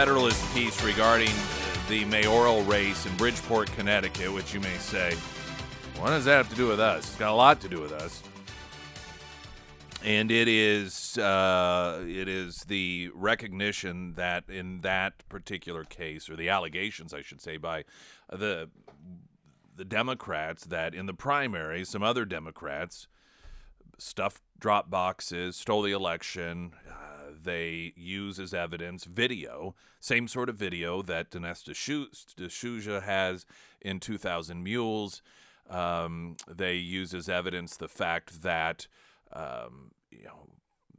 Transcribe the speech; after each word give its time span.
Federalist 0.00 0.54
piece 0.54 0.82
regarding 0.82 1.28
the 1.90 2.06
mayoral 2.06 2.62
race 2.62 3.04
in 3.04 3.14
Bridgeport, 3.18 3.70
Connecticut, 3.72 4.32
which 4.32 4.54
you 4.54 4.58
may 4.60 4.78
say, 4.78 5.14
what 5.98 6.08
does 6.08 6.24
that 6.24 6.38
have 6.38 6.48
to 6.48 6.56
do 6.56 6.66
with 6.66 6.80
us? 6.80 7.06
It's 7.06 7.16
got 7.16 7.30
a 7.30 7.34
lot 7.34 7.60
to 7.60 7.68
do 7.68 7.82
with 7.82 7.92
us. 7.92 8.22
And 10.02 10.30
it 10.30 10.48
is 10.48 11.18
uh, 11.18 12.02
it 12.08 12.28
is 12.28 12.64
the 12.66 13.10
recognition 13.14 14.14
that 14.14 14.44
in 14.48 14.80
that 14.80 15.28
particular 15.28 15.84
case, 15.84 16.30
or 16.30 16.36
the 16.36 16.48
allegations, 16.48 17.12
I 17.12 17.20
should 17.20 17.42
say, 17.42 17.58
by 17.58 17.84
the 18.30 18.70
the 19.76 19.84
Democrats 19.84 20.64
that 20.64 20.94
in 20.94 21.04
the 21.04 21.12
primary, 21.12 21.84
some 21.84 22.02
other 22.02 22.24
Democrats 22.24 23.06
stuffed 23.98 24.40
drop 24.58 24.88
boxes, 24.88 25.56
stole 25.56 25.82
the 25.82 25.92
election. 25.92 26.72
They 27.42 27.92
use 27.96 28.38
as 28.38 28.52
evidence 28.54 29.04
video, 29.04 29.74
same 30.00 30.28
sort 30.28 30.48
of 30.48 30.56
video 30.56 31.02
that 31.02 31.30
Dinesh 31.30 31.64
D'Souza 32.36 33.00
has 33.00 33.46
in 33.80 34.00
2000 34.00 34.62
Mules. 34.62 35.22
Um, 35.68 36.36
they 36.48 36.74
use 36.74 37.14
as 37.14 37.28
evidence 37.28 37.76
the 37.76 37.88
fact 37.88 38.42
that 38.42 38.88
um, 39.32 39.92
you 40.10 40.24
know 40.24 40.48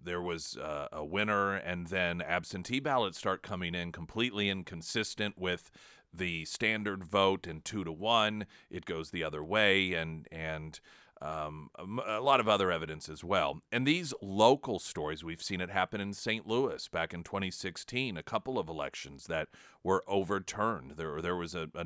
there 0.03 0.21
was 0.21 0.57
uh, 0.57 0.87
a 0.91 1.03
winner, 1.03 1.55
and 1.55 1.87
then 1.87 2.21
absentee 2.21 2.79
ballots 2.79 3.17
start 3.17 3.43
coming 3.43 3.75
in 3.75 3.91
completely 3.91 4.49
inconsistent 4.49 5.37
with 5.37 5.69
the 6.13 6.45
standard 6.45 7.03
vote 7.03 7.47
and 7.47 7.63
two 7.63 7.83
to 7.83 7.91
one. 7.91 8.45
It 8.69 8.85
goes 8.85 9.11
the 9.11 9.23
other 9.23 9.43
way, 9.43 9.93
and 9.93 10.27
and 10.31 10.79
um, 11.21 11.69
a 11.77 12.19
lot 12.19 12.39
of 12.39 12.47
other 12.47 12.71
evidence 12.71 13.07
as 13.07 13.23
well. 13.23 13.61
And 13.71 13.85
these 13.85 14.13
local 14.21 14.79
stories, 14.79 15.23
we've 15.23 15.41
seen 15.41 15.61
it 15.61 15.69
happen 15.69 16.01
in 16.01 16.13
St. 16.13 16.47
Louis 16.47 16.87
back 16.87 17.13
in 17.13 17.23
2016, 17.23 18.17
a 18.17 18.23
couple 18.23 18.57
of 18.57 18.67
elections 18.67 19.25
that 19.27 19.49
were 19.83 20.03
overturned. 20.07 20.93
There, 20.97 21.21
there 21.21 21.35
was 21.35 21.53
a, 21.53 21.69
a, 21.75 21.85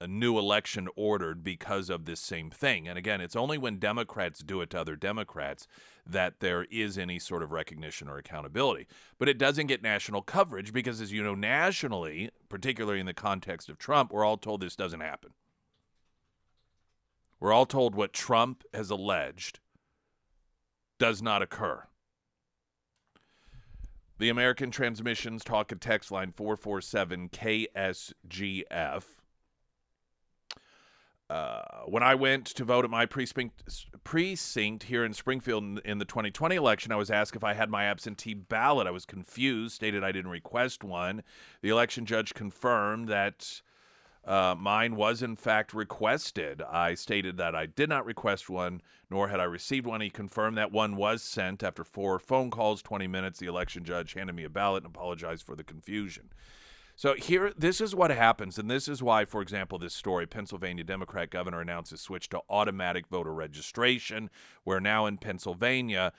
a 0.00 0.08
new 0.08 0.36
election 0.38 0.88
ordered 0.96 1.44
because 1.44 1.88
of 1.88 2.04
this 2.04 2.18
same 2.18 2.50
thing. 2.50 2.88
And 2.88 2.98
again, 2.98 3.20
it's 3.20 3.36
only 3.36 3.58
when 3.58 3.78
Democrats 3.78 4.40
do 4.40 4.60
it 4.60 4.70
to 4.70 4.80
other 4.80 4.96
Democrats 4.96 5.68
that 6.04 6.40
there 6.40 6.64
is 6.64 6.98
any 6.98 7.20
sort 7.20 7.44
of 7.44 7.52
recognition 7.52 8.08
or 8.08 8.18
accountability. 8.18 8.88
But 9.20 9.28
it 9.28 9.38
doesn't 9.38 9.68
get 9.68 9.82
national 9.84 10.22
coverage 10.22 10.72
because, 10.72 11.00
as 11.00 11.12
you 11.12 11.22
know, 11.22 11.36
nationally, 11.36 12.30
particularly 12.48 12.98
in 12.98 13.06
the 13.06 13.14
context 13.14 13.68
of 13.68 13.78
Trump, 13.78 14.12
we're 14.12 14.24
all 14.24 14.36
told 14.36 14.60
this 14.60 14.74
doesn't 14.74 14.98
happen. 14.98 15.30
We're 17.42 17.52
all 17.52 17.66
told 17.66 17.96
what 17.96 18.12
Trump 18.12 18.62
has 18.72 18.88
alleged 18.88 19.58
does 21.00 21.20
not 21.20 21.42
occur. 21.42 21.88
The 24.20 24.28
American 24.28 24.70
Transmissions 24.70 25.42
Talk 25.42 25.72
and 25.72 25.80
Text 25.80 26.12
Line 26.12 26.30
447 26.30 27.30
KSGF. 27.30 29.02
Uh, 31.28 31.62
when 31.86 32.04
I 32.04 32.14
went 32.14 32.46
to 32.46 32.64
vote 32.64 32.84
at 32.84 32.92
my 32.92 33.06
precinct, 33.06 33.64
precinct 34.04 34.84
here 34.84 35.04
in 35.04 35.12
Springfield 35.12 35.64
in, 35.64 35.78
in 35.84 35.98
the 35.98 36.04
2020 36.04 36.54
election, 36.54 36.92
I 36.92 36.96
was 36.96 37.10
asked 37.10 37.34
if 37.34 37.42
I 37.42 37.54
had 37.54 37.68
my 37.68 37.86
absentee 37.86 38.34
ballot. 38.34 38.86
I 38.86 38.92
was 38.92 39.04
confused, 39.04 39.74
stated 39.74 40.04
I 40.04 40.12
didn't 40.12 40.30
request 40.30 40.84
one. 40.84 41.24
The 41.60 41.70
election 41.70 42.06
judge 42.06 42.34
confirmed 42.34 43.08
that 43.08 43.62
uh, 44.24 44.54
mine 44.56 44.94
was, 44.94 45.22
in 45.22 45.34
fact, 45.34 45.74
requested. 45.74 46.62
I 46.62 46.94
stated 46.94 47.36
that 47.38 47.56
I 47.56 47.66
did 47.66 47.88
not 47.88 48.06
request 48.06 48.48
one, 48.48 48.80
nor 49.10 49.28
had 49.28 49.40
I 49.40 49.44
received 49.44 49.86
one. 49.86 50.00
He 50.00 50.10
confirmed 50.10 50.56
that 50.58 50.70
one 50.70 50.96
was 50.96 51.22
sent 51.22 51.62
after 51.62 51.82
four 51.82 52.18
phone 52.20 52.50
calls, 52.50 52.82
20 52.82 53.08
minutes. 53.08 53.40
The 53.40 53.46
election 53.46 53.84
judge 53.84 54.14
handed 54.14 54.36
me 54.36 54.44
a 54.44 54.50
ballot 54.50 54.84
and 54.84 54.94
apologized 54.94 55.44
for 55.44 55.56
the 55.56 55.64
confusion. 55.64 56.30
So 56.94 57.14
here, 57.14 57.52
this 57.56 57.80
is 57.80 57.94
what 57.94 58.10
happens, 58.10 58.58
and 58.58 58.70
this 58.70 58.86
is 58.86 59.02
why, 59.02 59.24
for 59.24 59.42
example, 59.42 59.78
this 59.78 59.94
story: 59.94 60.26
Pennsylvania 60.26 60.84
Democrat 60.84 61.30
governor 61.30 61.60
announces 61.60 62.00
switch 62.00 62.28
to 62.28 62.42
automatic 62.48 63.08
voter 63.08 63.32
registration, 63.32 64.30
where 64.62 64.78
now 64.78 65.06
in 65.06 65.16
Pennsylvania, 65.16 66.12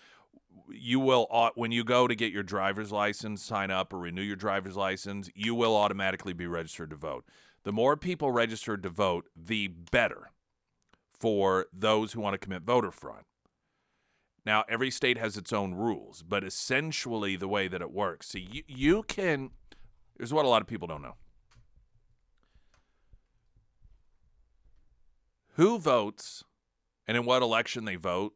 you 0.67 0.99
will 0.99 1.51
when 1.55 1.71
you 1.71 1.83
go 1.83 2.07
to 2.07 2.15
get 2.15 2.33
your 2.33 2.43
driver's 2.43 2.91
license, 2.91 3.43
sign 3.43 3.69
up 3.69 3.93
or 3.93 3.99
renew 3.99 4.23
your 4.23 4.35
driver's 4.35 4.75
license, 4.75 5.29
you 5.35 5.53
will 5.53 5.75
automatically 5.75 6.33
be 6.33 6.47
registered 6.47 6.89
to 6.89 6.95
vote 6.95 7.23
the 7.63 7.71
more 7.71 7.95
people 7.97 8.31
registered 8.31 8.83
to 8.83 8.89
vote, 8.89 9.29
the 9.35 9.67
better 9.67 10.31
for 11.11 11.67
those 11.71 12.13
who 12.13 12.21
want 12.21 12.33
to 12.33 12.37
commit 12.37 12.63
voter 12.63 12.91
fraud. 12.91 13.23
Now, 14.45 14.65
every 14.67 14.91
state 14.91 15.17
has 15.17 15.37
its 15.37 15.53
own 15.53 15.73
rules, 15.73 16.21
but 16.21 16.43
essentially 16.43 17.37
the 17.37 17.47
way 17.47 17.69
that 17.69 17.81
it 17.81 17.91
works, 17.91 18.27
see, 18.29 18.47
you, 18.51 18.63
you 18.67 19.03
can, 19.03 19.51
here's 20.17 20.33
what 20.33 20.43
a 20.43 20.49
lot 20.49 20.61
of 20.61 20.67
people 20.67 20.87
don't 20.87 21.01
know. 21.01 21.15
Who 25.55 25.79
votes 25.79 26.43
and 27.07 27.15
in 27.15 27.25
what 27.25 27.41
election 27.41 27.85
they 27.85 27.95
vote, 27.95 28.33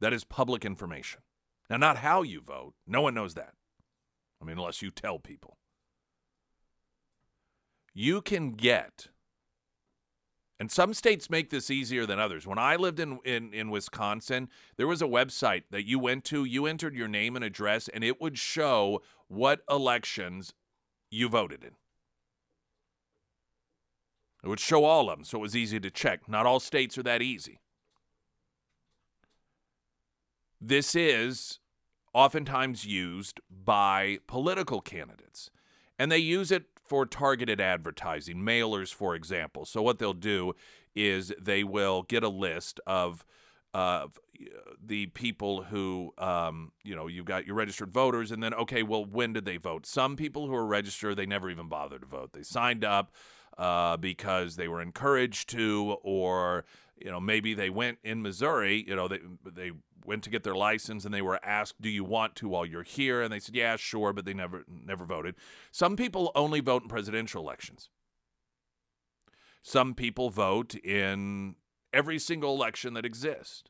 that 0.00 0.12
is 0.12 0.24
public 0.24 0.64
information. 0.64 1.20
Now, 1.70 1.76
not 1.76 1.98
how 1.98 2.22
you 2.22 2.40
vote. 2.40 2.74
No 2.86 3.00
one 3.00 3.14
knows 3.14 3.34
that. 3.34 3.52
I 4.40 4.44
mean, 4.44 4.58
unless 4.58 4.82
you 4.82 4.90
tell 4.90 5.18
people 5.18 5.56
you 7.96 8.20
can 8.20 8.52
get 8.52 9.08
and 10.58 10.70
some 10.70 10.94
states 10.94 11.28
make 11.28 11.50
this 11.50 11.70
easier 11.70 12.06
than 12.06 12.18
others. 12.18 12.46
When 12.46 12.58
I 12.58 12.76
lived 12.76 12.98
in, 12.98 13.18
in, 13.24 13.52
in 13.52 13.70
Wisconsin, 13.70 14.48
there 14.76 14.86
was 14.86 15.02
a 15.02 15.06
website 15.06 15.64
that 15.70 15.86
you 15.86 15.98
went 15.98 16.24
to, 16.26 16.44
you 16.44 16.66
entered 16.66 16.94
your 16.94 17.08
name 17.08 17.36
and 17.36 17.44
address, 17.44 17.88
and 17.88 18.02
it 18.02 18.20
would 18.20 18.38
show 18.38 19.02
what 19.28 19.60
elections 19.70 20.54
you 21.10 21.28
voted 21.28 21.62
in. 21.62 21.72
It 24.42 24.48
would 24.48 24.60
show 24.60 24.84
all 24.84 25.10
of 25.10 25.18
them, 25.18 25.24
so 25.24 25.38
it 25.38 25.42
was 25.42 25.56
easy 25.56 25.78
to 25.80 25.90
check. 25.90 26.28
Not 26.28 26.46
all 26.46 26.60
states 26.60 26.96
are 26.96 27.02
that 27.02 27.20
easy. 27.20 27.60
This 30.58 30.94
is 30.94 31.58
oftentimes 32.14 32.86
used 32.86 33.40
by 33.50 34.20
political 34.26 34.80
candidates, 34.80 35.50
and 35.98 36.10
they 36.10 36.18
use 36.18 36.50
it 36.50 36.64
for 36.88 37.06
targeted 37.06 37.60
advertising, 37.60 38.38
mailers, 38.38 38.92
for 38.92 39.14
example. 39.14 39.64
So, 39.64 39.82
what 39.82 39.98
they'll 39.98 40.12
do 40.12 40.54
is 40.94 41.32
they 41.40 41.62
will 41.64 42.02
get 42.02 42.22
a 42.22 42.28
list 42.28 42.80
of 42.86 43.24
uh, 43.74 44.06
the 44.84 45.06
people 45.06 45.64
who, 45.64 46.12
um, 46.16 46.72
you 46.82 46.96
know, 46.96 47.06
you've 47.06 47.26
got 47.26 47.46
your 47.46 47.54
registered 47.54 47.92
voters, 47.92 48.30
and 48.30 48.42
then, 48.42 48.54
okay, 48.54 48.82
well, 48.82 49.04
when 49.04 49.32
did 49.32 49.44
they 49.44 49.58
vote? 49.58 49.84
Some 49.84 50.16
people 50.16 50.46
who 50.46 50.54
are 50.54 50.66
registered, 50.66 51.16
they 51.16 51.26
never 51.26 51.50
even 51.50 51.68
bothered 51.68 52.00
to 52.00 52.06
vote. 52.06 52.32
They 52.32 52.42
signed 52.42 52.84
up 52.84 53.12
uh, 53.58 53.98
because 53.98 54.56
they 54.56 54.68
were 54.68 54.80
encouraged 54.80 55.50
to, 55.50 55.98
or, 56.02 56.64
you 56.96 57.10
know, 57.10 57.20
maybe 57.20 57.52
they 57.52 57.68
went 57.68 57.98
in 58.02 58.22
Missouri, 58.22 58.84
you 58.86 58.96
know, 58.96 59.08
they, 59.08 59.20
they 59.44 59.72
went 60.06 60.22
to 60.24 60.30
get 60.30 60.42
their 60.42 60.54
license 60.54 61.04
and 61.04 61.12
they 61.12 61.22
were 61.22 61.44
asked, 61.44 61.80
"Do 61.80 61.88
you 61.88 62.04
want 62.04 62.36
to 62.36 62.48
while 62.48 62.66
you're 62.66 62.82
here?" 62.82 63.22
And 63.22 63.32
they 63.32 63.40
said, 63.40 63.54
"Yeah, 63.54 63.76
sure," 63.76 64.12
but 64.12 64.24
they 64.24 64.34
never 64.34 64.64
never 64.68 65.04
voted. 65.04 65.36
Some 65.70 65.96
people 65.96 66.32
only 66.34 66.60
vote 66.60 66.82
in 66.82 66.88
presidential 66.88 67.42
elections. 67.42 67.90
Some 69.62 69.94
people 69.94 70.30
vote 70.30 70.74
in 70.76 71.56
every 71.92 72.18
single 72.18 72.54
election 72.54 72.94
that 72.94 73.04
exists. 73.04 73.64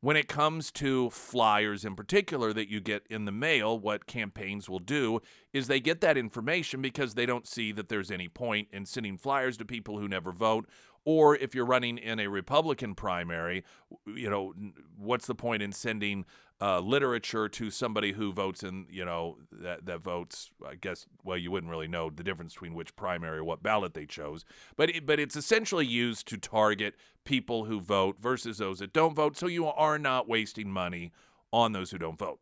When 0.00 0.16
it 0.16 0.28
comes 0.28 0.70
to 0.72 1.08
flyers 1.10 1.84
in 1.84 1.96
particular 1.96 2.52
that 2.52 2.68
you 2.68 2.80
get 2.80 3.06
in 3.08 3.24
the 3.24 3.32
mail, 3.32 3.78
what 3.78 4.06
campaigns 4.06 4.68
will 4.68 4.78
do 4.78 5.20
is 5.52 5.66
they 5.66 5.80
get 5.80 6.02
that 6.02 6.18
information 6.18 6.82
because 6.82 7.14
they 7.14 7.24
don't 7.24 7.46
see 7.46 7.72
that 7.72 7.88
there's 7.88 8.10
any 8.10 8.28
point 8.28 8.68
in 8.72 8.84
sending 8.84 9.16
flyers 9.16 9.56
to 9.56 9.64
people 9.64 9.98
who 9.98 10.06
never 10.06 10.32
vote 10.32 10.68
or 11.06 11.36
if 11.36 11.54
you're 11.54 11.64
running 11.64 11.96
in 11.96 12.18
a 12.18 12.26
Republican 12.26 12.94
primary, 12.94 13.64
you 14.04 14.28
know, 14.28 14.52
what's 14.98 15.26
the 15.26 15.36
point 15.36 15.62
in 15.62 15.70
sending 15.70 16.26
uh, 16.60 16.80
literature 16.80 17.48
to 17.48 17.70
somebody 17.70 18.12
who 18.12 18.32
votes 18.32 18.64
in, 18.64 18.86
you 18.90 19.04
know, 19.04 19.38
that, 19.52 19.86
that 19.86 20.00
votes, 20.00 20.50
I 20.66 20.74
guess, 20.74 21.06
well, 21.22 21.38
you 21.38 21.52
wouldn't 21.52 21.70
really 21.70 21.86
know 21.86 22.10
the 22.10 22.24
difference 22.24 22.54
between 22.54 22.74
which 22.74 22.96
primary 22.96 23.38
or 23.38 23.44
what 23.44 23.62
ballot 23.62 23.94
they 23.94 24.04
chose. 24.04 24.44
But, 24.76 24.90
it, 24.90 25.06
but 25.06 25.20
it's 25.20 25.36
essentially 25.36 25.86
used 25.86 26.26
to 26.28 26.36
target 26.36 26.96
people 27.24 27.66
who 27.66 27.80
vote 27.80 28.16
versus 28.20 28.58
those 28.58 28.80
that 28.80 28.92
don't 28.92 29.14
vote. 29.14 29.36
So 29.36 29.46
you 29.46 29.66
are 29.66 29.98
not 30.00 30.28
wasting 30.28 30.70
money 30.70 31.12
on 31.52 31.70
those 31.70 31.92
who 31.92 31.98
don't 31.98 32.18
vote. 32.18 32.40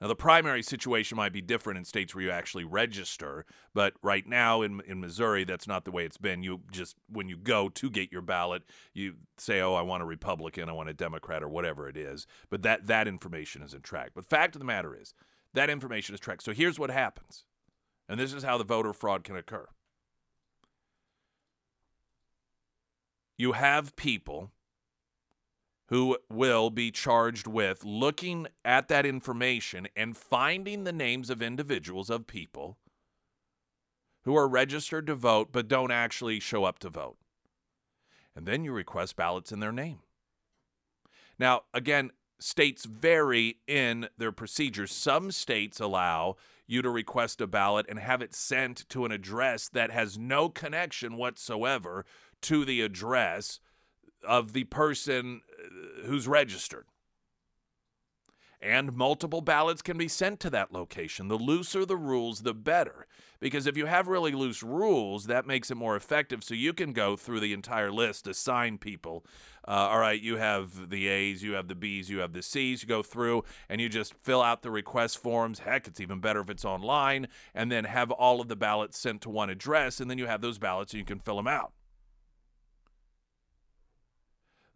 Now, 0.00 0.08
the 0.08 0.14
primary 0.14 0.62
situation 0.62 1.16
might 1.16 1.32
be 1.32 1.40
different 1.40 1.78
in 1.78 1.84
states 1.86 2.14
where 2.14 2.22
you 2.22 2.30
actually 2.30 2.64
register, 2.64 3.46
but 3.72 3.94
right 4.02 4.26
now 4.26 4.60
in, 4.60 4.82
in 4.86 5.00
Missouri, 5.00 5.44
that's 5.44 5.66
not 5.66 5.86
the 5.86 5.90
way 5.90 6.04
it's 6.04 6.18
been. 6.18 6.42
You 6.42 6.60
just, 6.70 6.96
when 7.08 7.28
you 7.28 7.38
go 7.38 7.70
to 7.70 7.90
get 7.90 8.12
your 8.12 8.20
ballot, 8.20 8.62
you 8.92 9.14
say, 9.38 9.60
oh, 9.62 9.72
I 9.74 9.80
want 9.80 10.02
a 10.02 10.06
Republican, 10.06 10.68
I 10.68 10.72
want 10.72 10.90
a 10.90 10.94
Democrat, 10.94 11.42
or 11.42 11.48
whatever 11.48 11.88
it 11.88 11.96
is. 11.96 12.26
But 12.50 12.62
that, 12.62 12.86
that 12.88 13.08
information 13.08 13.62
isn't 13.62 13.84
tracked. 13.84 14.14
But 14.14 14.26
fact 14.26 14.54
of 14.54 14.58
the 14.58 14.66
matter 14.66 14.94
is, 14.94 15.14
that 15.54 15.70
information 15.70 16.14
is 16.14 16.20
tracked. 16.20 16.42
So 16.42 16.52
here's 16.52 16.78
what 16.78 16.90
happens, 16.90 17.44
and 18.06 18.20
this 18.20 18.34
is 18.34 18.42
how 18.42 18.58
the 18.58 18.64
voter 18.64 18.92
fraud 18.92 19.24
can 19.24 19.36
occur. 19.36 19.66
You 23.38 23.52
have 23.52 23.96
people 23.96 24.50
who 25.88 26.18
will 26.28 26.70
be 26.70 26.90
charged 26.90 27.46
with 27.46 27.84
looking 27.84 28.46
at 28.64 28.88
that 28.88 29.06
information 29.06 29.86
and 29.94 30.16
finding 30.16 30.84
the 30.84 30.92
names 30.92 31.30
of 31.30 31.40
individuals 31.40 32.10
of 32.10 32.26
people 32.26 32.76
who 34.24 34.36
are 34.36 34.48
registered 34.48 35.06
to 35.06 35.14
vote 35.14 35.50
but 35.52 35.68
don't 35.68 35.92
actually 35.92 36.40
show 36.40 36.64
up 36.64 36.80
to 36.80 36.90
vote. 36.90 37.16
And 38.34 38.46
then 38.46 38.64
you 38.64 38.72
request 38.72 39.16
ballots 39.16 39.52
in 39.52 39.60
their 39.60 39.72
name. 39.72 40.00
Now, 41.38 41.62
again, 41.72 42.10
states 42.38 42.84
vary 42.84 43.58
in 43.66 44.08
their 44.18 44.32
procedures. 44.32 44.90
Some 44.90 45.30
states 45.30 45.80
allow 45.80 46.36
you 46.66 46.82
to 46.82 46.90
request 46.90 47.40
a 47.40 47.46
ballot 47.46 47.86
and 47.88 47.98
have 47.98 48.20
it 48.20 48.34
sent 48.34 48.88
to 48.88 49.04
an 49.04 49.12
address 49.12 49.68
that 49.68 49.90
has 49.90 50.18
no 50.18 50.48
connection 50.48 51.16
whatsoever 51.16 52.04
to 52.42 52.64
the 52.64 52.82
address 52.82 53.60
of 54.24 54.52
the 54.52 54.64
person 54.64 55.42
uh, 55.58 56.06
who's 56.06 56.28
registered. 56.28 56.86
And 58.60 58.94
multiple 58.94 59.42
ballots 59.42 59.82
can 59.82 59.98
be 59.98 60.08
sent 60.08 60.40
to 60.40 60.50
that 60.50 60.72
location. 60.72 61.28
The 61.28 61.36
looser 61.36 61.84
the 61.84 61.96
rules, 61.96 62.40
the 62.40 62.54
better. 62.54 63.06
Because 63.38 63.66
if 63.66 63.76
you 63.76 63.84
have 63.84 64.08
really 64.08 64.32
loose 64.32 64.62
rules, 64.62 65.26
that 65.26 65.46
makes 65.46 65.70
it 65.70 65.76
more 65.76 65.94
effective. 65.94 66.42
So 66.42 66.54
you 66.54 66.72
can 66.72 66.92
go 66.92 67.16
through 67.16 67.40
the 67.40 67.52
entire 67.52 67.92
list, 67.92 68.26
assign 68.26 68.78
people. 68.78 69.26
Uh, 69.68 69.72
all 69.72 69.98
right, 69.98 70.20
you 70.20 70.38
have 70.38 70.88
the 70.88 71.06
A's, 71.06 71.42
you 71.42 71.52
have 71.52 71.68
the 71.68 71.74
B's, 71.74 72.08
you 72.08 72.20
have 72.20 72.32
the 72.32 72.42
C's. 72.42 72.82
You 72.82 72.88
go 72.88 73.02
through 73.02 73.44
and 73.68 73.80
you 73.80 73.90
just 73.90 74.14
fill 74.14 74.42
out 74.42 74.62
the 74.62 74.70
request 74.70 75.18
forms. 75.18 75.58
Heck, 75.58 75.86
it's 75.86 76.00
even 76.00 76.20
better 76.20 76.40
if 76.40 76.48
it's 76.48 76.64
online. 76.64 77.28
And 77.54 77.70
then 77.70 77.84
have 77.84 78.10
all 78.10 78.40
of 78.40 78.48
the 78.48 78.56
ballots 78.56 78.98
sent 78.98 79.20
to 79.22 79.30
one 79.30 79.50
address. 79.50 80.00
And 80.00 80.10
then 80.10 80.16
you 80.16 80.26
have 80.26 80.40
those 80.40 80.58
ballots 80.58 80.92
and 80.94 80.98
you 80.98 81.04
can 81.04 81.18
fill 81.18 81.36
them 81.36 81.48
out 81.48 81.72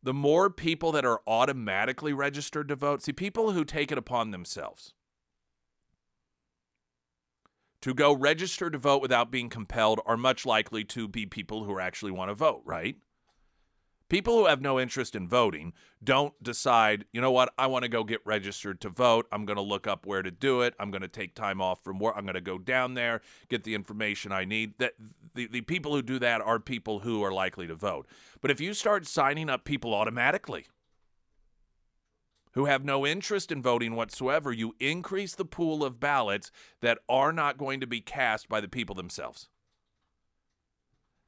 the 0.02 0.14
more 0.14 0.48
people 0.50 0.92
that 0.92 1.04
are 1.04 1.20
automatically 1.26 2.12
registered 2.12 2.68
to 2.68 2.76
vote, 2.76 3.02
see, 3.02 3.12
people 3.12 3.52
who 3.52 3.64
take 3.64 3.92
it 3.92 3.98
upon 3.98 4.30
themselves 4.30 4.94
to 7.82 7.94
go 7.94 8.14
register 8.14 8.70
to 8.70 8.78
vote 8.78 9.02
without 9.02 9.30
being 9.30 9.48
compelled 9.48 10.00
are 10.06 10.16
much 10.16 10.44
likely 10.44 10.84
to 10.84 11.08
be 11.08 11.26
people 11.26 11.64
who 11.64 11.78
actually 11.78 12.12
want 12.12 12.30
to 12.30 12.34
vote, 12.34 12.62
right? 12.64 12.96
People 14.10 14.36
who 14.36 14.46
have 14.46 14.60
no 14.60 14.80
interest 14.80 15.14
in 15.14 15.28
voting 15.28 15.72
don't 16.02 16.34
decide, 16.42 17.04
you 17.12 17.20
know 17.20 17.30
what, 17.30 17.54
I 17.56 17.68
want 17.68 17.84
to 17.84 17.88
go 17.88 18.02
get 18.02 18.20
registered 18.24 18.80
to 18.80 18.88
vote. 18.88 19.28
I'm 19.30 19.44
going 19.46 19.56
to 19.56 19.62
look 19.62 19.86
up 19.86 20.04
where 20.04 20.20
to 20.20 20.32
do 20.32 20.62
it. 20.62 20.74
I'm 20.80 20.90
going 20.90 21.02
to 21.02 21.08
take 21.08 21.36
time 21.36 21.60
off 21.60 21.84
from 21.84 22.00
work. 22.00 22.16
I'm 22.18 22.24
going 22.24 22.34
to 22.34 22.40
go 22.40 22.58
down 22.58 22.94
there, 22.94 23.22
get 23.48 23.62
the 23.62 23.76
information 23.76 24.32
I 24.32 24.44
need. 24.44 24.74
That 24.78 24.94
the, 25.34 25.46
the 25.46 25.60
people 25.60 25.94
who 25.94 26.02
do 26.02 26.18
that 26.18 26.40
are 26.40 26.58
people 26.58 26.98
who 26.98 27.22
are 27.22 27.32
likely 27.32 27.68
to 27.68 27.76
vote. 27.76 28.08
But 28.40 28.50
if 28.50 28.60
you 28.60 28.74
start 28.74 29.06
signing 29.06 29.48
up 29.48 29.64
people 29.64 29.94
automatically 29.94 30.66
who 32.54 32.64
have 32.64 32.84
no 32.84 33.06
interest 33.06 33.52
in 33.52 33.62
voting 33.62 33.94
whatsoever, 33.94 34.52
you 34.52 34.74
increase 34.80 35.36
the 35.36 35.44
pool 35.44 35.84
of 35.84 36.00
ballots 36.00 36.50
that 36.80 36.98
are 37.08 37.32
not 37.32 37.58
going 37.58 37.78
to 37.78 37.86
be 37.86 38.00
cast 38.00 38.48
by 38.48 38.60
the 38.60 38.66
people 38.66 38.96
themselves. 38.96 39.48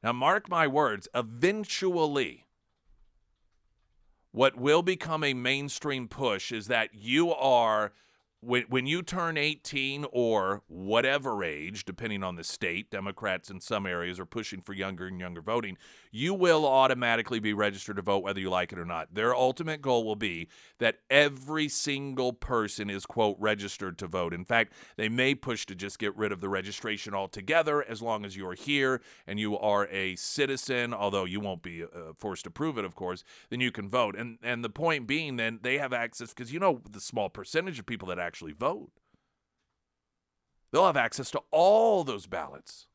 Now, 0.02 0.12
mark 0.12 0.49
my 0.49 0.67
words, 0.67 1.06
eventually, 1.14 2.46
what 4.32 4.56
will 4.56 4.82
become 4.82 5.23
a 5.23 5.34
mainstream 5.34 6.08
push 6.08 6.50
is 6.50 6.67
that 6.67 6.90
you 6.94 7.32
are 7.32 7.93
when, 8.44 8.64
when 8.68 8.86
you 8.86 9.02
turn 9.02 9.36
18 9.36 10.04
or 10.10 10.62
whatever 10.66 11.44
age, 11.44 11.84
depending 11.84 12.24
on 12.24 12.34
the 12.34 12.42
state, 12.42 12.90
Democrats 12.90 13.50
in 13.50 13.60
some 13.60 13.86
areas 13.86 14.18
are 14.18 14.26
pushing 14.26 14.60
for 14.60 14.72
younger 14.72 15.06
and 15.06 15.20
younger 15.20 15.40
voting, 15.40 15.78
you 16.10 16.34
will 16.34 16.66
automatically 16.66 17.38
be 17.38 17.52
registered 17.52 17.96
to 17.96 18.02
vote 18.02 18.24
whether 18.24 18.40
you 18.40 18.50
like 18.50 18.72
it 18.72 18.80
or 18.80 18.84
not. 18.84 19.14
Their 19.14 19.32
ultimate 19.32 19.80
goal 19.80 20.04
will 20.04 20.16
be 20.16 20.48
that 20.78 20.98
every 21.08 21.68
single 21.68 22.32
person 22.32 22.90
is, 22.90 23.06
quote, 23.06 23.36
registered 23.38 23.96
to 23.98 24.08
vote. 24.08 24.34
In 24.34 24.44
fact, 24.44 24.72
they 24.96 25.08
may 25.08 25.36
push 25.36 25.64
to 25.66 25.76
just 25.76 26.00
get 26.00 26.16
rid 26.16 26.32
of 26.32 26.40
the 26.40 26.48
registration 26.48 27.14
altogether 27.14 27.84
as 27.88 28.02
long 28.02 28.24
as 28.24 28.36
you're 28.36 28.54
here 28.54 29.02
and 29.24 29.38
you 29.38 29.56
are 29.56 29.86
a 29.86 30.16
citizen, 30.16 30.92
although 30.92 31.24
you 31.24 31.38
won't 31.38 31.62
be 31.62 31.84
uh, 31.84 32.12
forced 32.18 32.42
to 32.44 32.50
prove 32.50 32.76
it, 32.76 32.84
of 32.84 32.96
course, 32.96 33.22
then 33.50 33.60
you 33.60 33.70
can 33.70 33.88
vote. 33.88 34.16
And, 34.16 34.38
and 34.42 34.64
the 34.64 34.70
point 34.70 35.06
being, 35.06 35.36
then 35.36 35.60
they 35.62 35.78
have 35.78 35.92
access 35.92 36.34
because 36.34 36.52
you 36.52 36.58
know 36.58 36.80
the 36.90 37.00
small 37.00 37.28
percentage 37.28 37.78
of 37.78 37.86
people 37.86 38.08
that 38.08 38.18
actually 38.18 38.31
actually 38.32 38.52
vote. 38.52 38.90
They'll 40.70 40.87
have 40.87 40.96
access 40.96 41.31
to 41.32 41.43
all 41.50 42.02
those 42.02 42.26
ballots. 42.26 42.87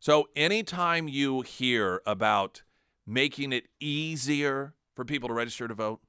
So, 0.00 0.28
anytime 0.34 1.08
you 1.08 1.42
hear 1.42 2.00
about 2.06 2.62
making 3.06 3.52
it 3.52 3.66
easier 3.80 4.72
for 4.94 5.04
people 5.04 5.28
to 5.28 5.34
register 5.34 5.68
to 5.68 5.74
vote 5.74 6.00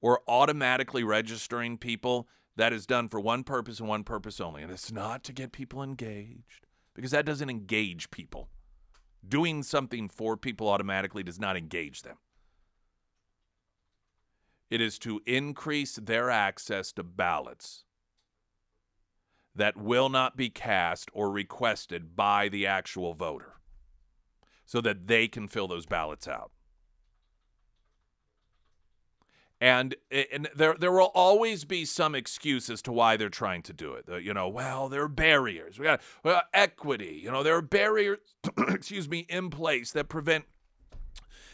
or 0.00 0.20
automatically 0.28 1.02
registering 1.02 1.78
people, 1.78 2.28
that 2.54 2.72
is 2.72 2.86
done 2.86 3.08
for 3.08 3.18
one 3.18 3.42
purpose 3.42 3.80
and 3.80 3.88
one 3.88 4.04
purpose 4.04 4.40
only. 4.40 4.62
And 4.62 4.70
it's 4.70 4.92
not 4.92 5.24
to 5.24 5.32
get 5.32 5.50
people 5.50 5.82
engaged 5.82 6.68
because 6.94 7.10
that 7.10 7.26
doesn't 7.26 7.50
engage 7.50 8.12
people. 8.12 8.50
Doing 9.26 9.64
something 9.64 10.08
for 10.08 10.36
people 10.36 10.68
automatically 10.68 11.24
does 11.24 11.40
not 11.40 11.56
engage 11.56 12.02
them. 12.02 12.18
It 14.70 14.80
is 14.80 14.98
to 15.00 15.20
increase 15.26 15.96
their 15.96 16.30
access 16.30 16.92
to 16.92 17.02
ballots 17.02 17.84
that 19.54 19.76
will 19.76 20.08
not 20.08 20.36
be 20.36 20.50
cast 20.50 21.10
or 21.12 21.30
requested 21.30 22.16
by 22.16 22.48
the 22.48 22.66
actual 22.66 23.14
voter 23.14 23.54
so 24.66 24.80
that 24.80 25.06
they 25.06 25.28
can 25.28 25.46
fill 25.46 25.68
those 25.68 25.86
ballots 25.86 26.26
out. 26.26 26.50
And, 29.60 29.94
and 30.10 30.48
there, 30.54 30.74
there 30.74 30.92
will 30.92 31.12
always 31.14 31.64
be 31.64 31.84
some 31.84 32.14
excuse 32.14 32.68
as 32.68 32.82
to 32.82 32.92
why 32.92 33.16
they're 33.16 33.28
trying 33.28 33.62
to 33.62 33.72
do 33.72 33.94
it. 33.94 34.04
You 34.22 34.34
know, 34.34 34.48
well, 34.48 34.88
there 34.88 35.02
are 35.02 35.08
barriers. 35.08 35.78
We 35.78 35.84
got 35.84 36.02
equity. 36.52 37.20
You 37.22 37.30
know, 37.30 37.42
there 37.42 37.56
are 37.56 37.62
barriers, 37.62 38.18
excuse 38.68 39.08
me, 39.08 39.20
in 39.28 39.50
place 39.50 39.92
that 39.92 40.08
prevent 40.08 40.44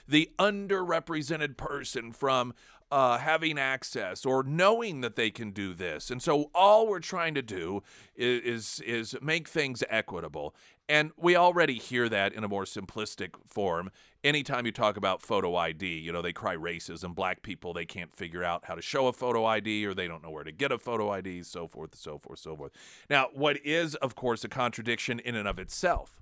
the 0.08 0.30
underrepresented 0.38 1.56
person 1.56 2.10
from 2.10 2.52
uh, 2.90 3.18
having 3.18 3.58
access 3.58 4.26
or 4.26 4.42
knowing 4.42 5.00
that 5.00 5.16
they 5.16 5.30
can 5.30 5.50
do 5.50 5.74
this. 5.74 6.10
And 6.10 6.20
so 6.22 6.50
all 6.54 6.88
we're 6.88 7.00
trying 7.00 7.34
to 7.34 7.42
do 7.42 7.82
is, 8.16 8.80
is, 8.80 9.12
is 9.14 9.16
make 9.22 9.48
things 9.48 9.84
equitable. 9.88 10.54
And 10.88 11.12
we 11.16 11.36
already 11.36 11.74
hear 11.74 12.08
that 12.08 12.32
in 12.32 12.42
a 12.42 12.48
more 12.48 12.64
simplistic 12.64 13.34
form. 13.46 13.92
Anytime 14.24 14.66
you 14.66 14.72
talk 14.72 14.96
about 14.96 15.22
photo 15.22 15.54
ID, 15.54 15.86
you 15.86 16.12
know, 16.12 16.20
they 16.20 16.32
cry 16.32 16.56
racism. 16.56 17.14
Black 17.14 17.42
people, 17.42 17.72
they 17.72 17.86
can't 17.86 18.12
figure 18.14 18.42
out 18.42 18.64
how 18.64 18.74
to 18.74 18.82
show 18.82 19.06
a 19.06 19.12
photo 19.12 19.44
ID 19.44 19.86
or 19.86 19.94
they 19.94 20.08
don't 20.08 20.22
know 20.22 20.30
where 20.30 20.42
to 20.42 20.50
get 20.50 20.72
a 20.72 20.78
photo 20.78 21.10
ID, 21.10 21.44
so 21.44 21.68
forth, 21.68 21.94
so 21.94 22.18
forth, 22.18 22.40
so 22.40 22.56
forth. 22.56 22.72
Now, 23.08 23.28
what 23.32 23.64
is, 23.64 23.94
of 23.96 24.16
course, 24.16 24.42
a 24.42 24.48
contradiction 24.48 25.20
in 25.20 25.36
and 25.36 25.46
of 25.46 25.60
itself 25.60 26.20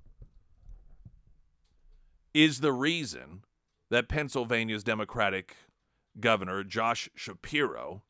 is 2.34 2.60
the 2.60 2.72
reason 2.72 3.44
that 3.90 4.08
Pennsylvania's 4.08 4.84
Democratic 4.84 5.56
governor, 6.20 6.64
Josh 6.64 7.08
Shapiro, 7.14 8.02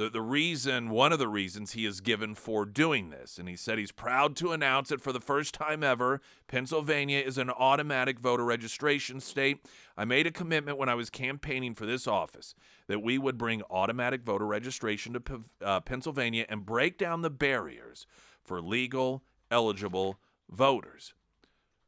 the, 0.00 0.08
the 0.08 0.22
reason, 0.22 0.88
one 0.88 1.12
of 1.12 1.18
the 1.18 1.28
reasons 1.28 1.72
he 1.72 1.84
is 1.84 2.00
given 2.00 2.34
for 2.34 2.64
doing 2.64 3.10
this, 3.10 3.38
and 3.38 3.46
he 3.46 3.54
said 3.54 3.76
he's 3.76 3.92
proud 3.92 4.34
to 4.36 4.52
announce 4.52 4.90
it 4.90 5.02
for 5.02 5.12
the 5.12 5.20
first 5.20 5.52
time 5.52 5.84
ever. 5.84 6.22
Pennsylvania 6.46 7.18
is 7.18 7.36
an 7.36 7.50
automatic 7.50 8.18
voter 8.18 8.46
registration 8.46 9.20
state. 9.20 9.58
I 9.98 10.06
made 10.06 10.26
a 10.26 10.30
commitment 10.30 10.78
when 10.78 10.88
I 10.88 10.94
was 10.94 11.10
campaigning 11.10 11.74
for 11.74 11.84
this 11.84 12.06
office 12.06 12.54
that 12.86 13.02
we 13.02 13.18
would 13.18 13.36
bring 13.36 13.60
automatic 13.68 14.22
voter 14.22 14.46
registration 14.46 15.12
to 15.12 15.44
uh, 15.60 15.80
Pennsylvania 15.80 16.46
and 16.48 16.64
break 16.64 16.96
down 16.96 17.20
the 17.20 17.28
barriers 17.28 18.06
for 18.42 18.62
legal, 18.62 19.22
eligible 19.50 20.18
voters. 20.48 21.12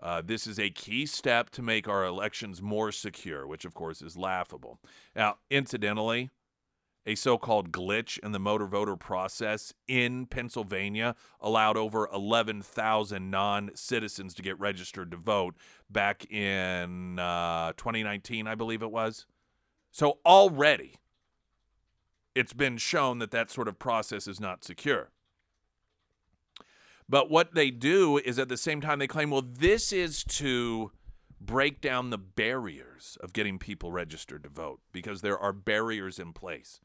Uh, 0.03 0.21
this 0.21 0.47
is 0.47 0.59
a 0.59 0.69
key 0.69 1.07
step 1.07 1.49
to 1.51 1.63
make 1.63 1.87
our 1.87 2.05
elections 2.05 2.61
more 2.61 2.91
secure, 2.91 3.47
which 3.47 3.65
of 3.65 3.73
course 3.73 4.03
is 4.03 4.17
laughable. 4.17 4.81
Now, 5.15 5.37
incidentally, 5.49 6.31
a 7.07 7.15
so 7.15 7.39
called 7.39 7.73
glitch 7.73 8.19
in 8.19 8.33
the 8.33 8.39
motor 8.41 8.67
voter 8.67 8.97
process 8.97 9.73
in 9.87 10.27
Pennsylvania 10.27 11.15
allowed 11.41 11.77
over 11.77 12.09
11,000 12.13 13.31
non 13.31 13.71
citizens 13.75 14.35
to 14.35 14.43
get 14.43 14.59
registered 14.59 15.11
to 15.13 15.17
vote 15.17 15.55
back 15.89 16.31
in 16.31 17.19
uh, 17.19 17.73
2019, 17.77 18.47
I 18.47 18.55
believe 18.55 18.83
it 18.83 18.91
was. 18.91 19.27
So 19.91 20.19
already 20.27 20.97
it's 22.35 22.53
been 22.53 22.79
shown 22.79 23.19
that 23.19 23.31
that 23.31 23.51
sort 23.51 23.69
of 23.69 23.79
process 23.79 24.27
is 24.27 24.41
not 24.41 24.65
secure. 24.65 25.11
But 27.13 27.31
what 27.31 27.53
they 27.53 27.71
do 27.71 28.17
is 28.17 28.39
at 28.39 28.49
the 28.49 28.57
same 28.57 28.81
time 28.81 28.99
they 28.99 29.07
claim, 29.07 29.29
well, 29.29 29.45
this 29.47 29.93
is 29.93 30.25
to 30.25 30.93
break 31.39 31.83
down 31.83 32.09
the 32.09 32.17
barriers 32.17 33.19
of 33.21 33.35
getting 33.35 33.59
people 33.59 33.93
registered 33.93 34.45
to 34.45 34.49
vote 34.49 34.81
because 34.93 35.21
there 35.21 35.39
are 35.39 35.53
barriers 35.53 36.19
in 36.19 36.33
place. 36.33 36.81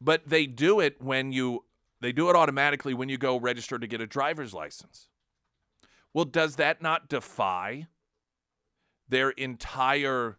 But 0.00 0.26
they 0.26 0.46
do 0.46 0.80
it 0.80 1.00
when 1.00 1.30
you 1.30 1.64
they 2.00 2.10
do 2.10 2.28
it 2.28 2.34
automatically 2.34 2.92
when 2.92 3.08
you 3.08 3.18
go 3.18 3.38
register 3.38 3.78
to 3.78 3.86
get 3.86 4.00
a 4.00 4.06
driver's 4.06 4.52
license. 4.52 5.10
Well, 6.12 6.24
does 6.24 6.56
that 6.56 6.82
not 6.82 7.08
defy 7.08 7.86
their 9.08 9.30
entire 9.30 10.38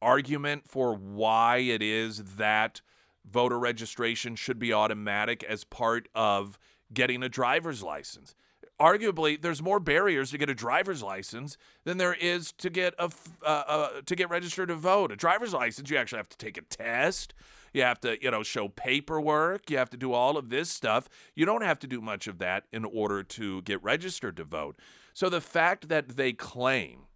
argument 0.00 0.66
for 0.66 0.94
why 0.94 1.58
it 1.58 1.82
is 1.82 2.36
that 2.36 2.80
voter 3.30 3.58
registration 3.58 4.36
should 4.36 4.58
be 4.58 4.72
automatic 4.72 5.42
as 5.44 5.64
part 5.64 6.08
of 6.14 6.58
getting 6.92 7.22
a 7.22 7.28
driver's 7.28 7.82
license. 7.82 8.34
Arguably, 8.80 9.40
there's 9.40 9.62
more 9.62 9.80
barriers 9.80 10.30
to 10.30 10.38
get 10.38 10.50
a 10.50 10.54
driver's 10.54 11.02
license 11.02 11.56
than 11.84 11.96
there 11.96 12.12
is 12.12 12.52
to 12.52 12.68
get 12.68 12.94
a 12.98 13.10
uh, 13.42 13.46
uh, 13.46 13.88
to 14.04 14.14
get 14.14 14.28
registered 14.28 14.68
to 14.68 14.74
vote. 14.74 15.10
A 15.10 15.16
driver's 15.16 15.54
license, 15.54 15.88
you 15.90 15.96
actually 15.96 16.18
have 16.18 16.28
to 16.28 16.36
take 16.36 16.58
a 16.58 16.62
test. 16.62 17.32
You 17.72 17.82
have 17.82 18.00
to, 18.00 18.22
you 18.22 18.30
know, 18.30 18.42
show 18.42 18.68
paperwork. 18.68 19.70
You 19.70 19.78
have 19.78 19.90
to 19.90 19.96
do 19.96 20.12
all 20.12 20.36
of 20.36 20.50
this 20.50 20.70
stuff. 20.70 21.08
You 21.34 21.46
don't 21.46 21.62
have 21.62 21.78
to 21.80 21.86
do 21.86 22.00
much 22.00 22.26
of 22.26 22.38
that 22.38 22.64
in 22.72 22.84
order 22.84 23.22
to 23.22 23.62
get 23.62 23.82
registered 23.82 24.36
to 24.38 24.44
vote. 24.44 24.78
So 25.14 25.28
the 25.28 25.40
fact 25.40 25.88
that 25.88 26.16
they 26.16 26.32
claim 26.32 27.06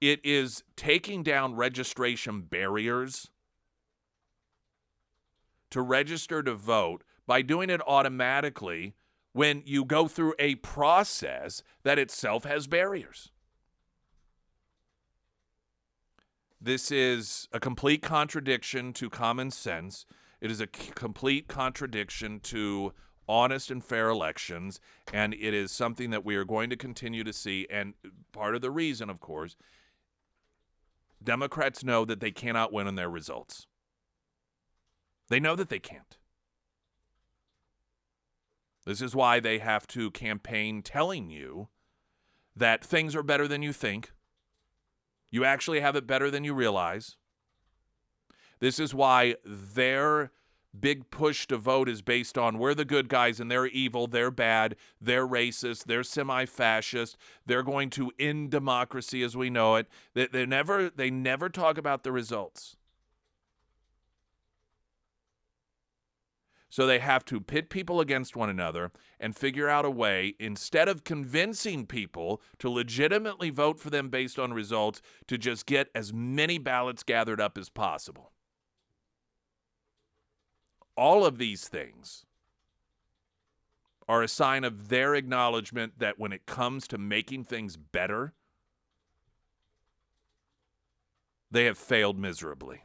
it 0.00 0.20
is 0.24 0.62
taking 0.76 1.22
down 1.22 1.56
registration 1.56 2.42
barriers 2.42 3.30
to 5.70 5.82
register 5.82 6.42
to 6.42 6.54
vote 6.54 7.02
by 7.26 7.42
doing 7.42 7.70
it 7.70 7.80
automatically 7.86 8.94
when 9.32 9.62
you 9.64 9.84
go 9.84 10.08
through 10.08 10.34
a 10.38 10.56
process 10.56 11.62
that 11.84 11.98
itself 11.98 12.44
has 12.44 12.66
barriers. 12.66 13.30
This 16.60 16.90
is 16.90 17.48
a 17.52 17.60
complete 17.60 18.02
contradiction 18.02 18.92
to 18.94 19.08
common 19.08 19.50
sense. 19.50 20.04
It 20.40 20.50
is 20.50 20.60
a 20.60 20.66
complete 20.66 21.48
contradiction 21.48 22.40
to 22.40 22.92
honest 23.28 23.70
and 23.70 23.82
fair 23.82 24.08
elections. 24.08 24.80
And 25.12 25.32
it 25.34 25.54
is 25.54 25.72
something 25.72 26.10
that 26.10 26.24
we 26.24 26.36
are 26.36 26.44
going 26.44 26.68
to 26.70 26.76
continue 26.76 27.24
to 27.24 27.32
see. 27.32 27.66
And 27.70 27.94
part 28.32 28.54
of 28.54 28.60
the 28.60 28.70
reason, 28.70 29.08
of 29.08 29.20
course, 29.20 29.56
Democrats 31.22 31.84
know 31.84 32.04
that 32.04 32.20
they 32.20 32.30
cannot 32.30 32.72
win 32.72 32.86
on 32.86 32.96
their 32.96 33.10
results. 33.10 33.66
They 35.30 35.40
know 35.40 35.56
that 35.56 35.70
they 35.70 35.78
can't. 35.78 36.18
This 38.84 39.00
is 39.00 39.14
why 39.14 39.40
they 39.40 39.58
have 39.58 39.86
to 39.88 40.10
campaign 40.10 40.82
telling 40.82 41.30
you 41.30 41.68
that 42.56 42.84
things 42.84 43.14
are 43.14 43.22
better 43.22 43.46
than 43.46 43.62
you 43.62 43.72
think. 43.72 44.12
You 45.30 45.44
actually 45.44 45.80
have 45.80 45.94
it 45.94 46.06
better 46.06 46.30
than 46.30 46.42
you 46.42 46.52
realize. 46.52 47.16
This 48.58 48.80
is 48.80 48.92
why 48.92 49.36
their 49.44 50.32
big 50.78 51.10
push 51.10 51.46
to 51.46 51.56
vote 51.56 51.88
is 51.88 52.02
based 52.02 52.36
on 52.36 52.58
we're 52.58 52.74
the 52.74 52.84
good 52.84 53.08
guys 53.08 53.38
and 53.38 53.50
they're 53.50 53.66
evil, 53.66 54.06
they're 54.06 54.30
bad, 54.30 54.76
they're 55.00 55.26
racist, 55.26 55.84
they're 55.84 56.02
semi-fascist, 56.02 57.16
they're 57.46 57.62
going 57.62 57.90
to 57.90 58.12
end 58.18 58.50
democracy 58.50 59.22
as 59.22 59.36
we 59.36 59.50
know 59.50 59.76
it. 59.76 59.86
They, 60.14 60.26
they 60.26 60.46
never 60.46 60.90
they 60.90 61.10
never 61.10 61.48
talk 61.48 61.78
about 61.78 62.02
the 62.02 62.12
results. 62.12 62.76
So 66.70 66.86
they 66.86 67.00
have 67.00 67.24
to 67.26 67.40
pit 67.40 67.68
people 67.68 68.00
against 68.00 68.36
one 68.36 68.48
another 68.48 68.92
and 69.18 69.36
figure 69.36 69.68
out 69.68 69.84
a 69.84 69.90
way, 69.90 70.36
instead 70.38 70.88
of 70.88 71.02
convincing 71.02 71.84
people 71.84 72.40
to 72.60 72.70
legitimately 72.70 73.50
vote 73.50 73.80
for 73.80 73.90
them 73.90 74.08
based 74.08 74.38
on 74.38 74.52
results, 74.52 75.02
to 75.26 75.36
just 75.36 75.66
get 75.66 75.88
as 75.96 76.12
many 76.12 76.58
ballots 76.58 77.02
gathered 77.02 77.40
up 77.40 77.58
as 77.58 77.68
possible. 77.68 78.30
All 80.96 81.26
of 81.26 81.38
these 81.38 81.66
things 81.66 82.24
are 84.06 84.22
a 84.22 84.28
sign 84.28 84.62
of 84.62 84.88
their 84.88 85.16
acknowledgement 85.16 85.94
that 85.98 86.18
when 86.20 86.32
it 86.32 86.46
comes 86.46 86.86
to 86.88 86.98
making 86.98 87.44
things 87.44 87.76
better, 87.76 88.32
they 91.50 91.64
have 91.64 91.78
failed 91.78 92.18
miserably. 92.18 92.82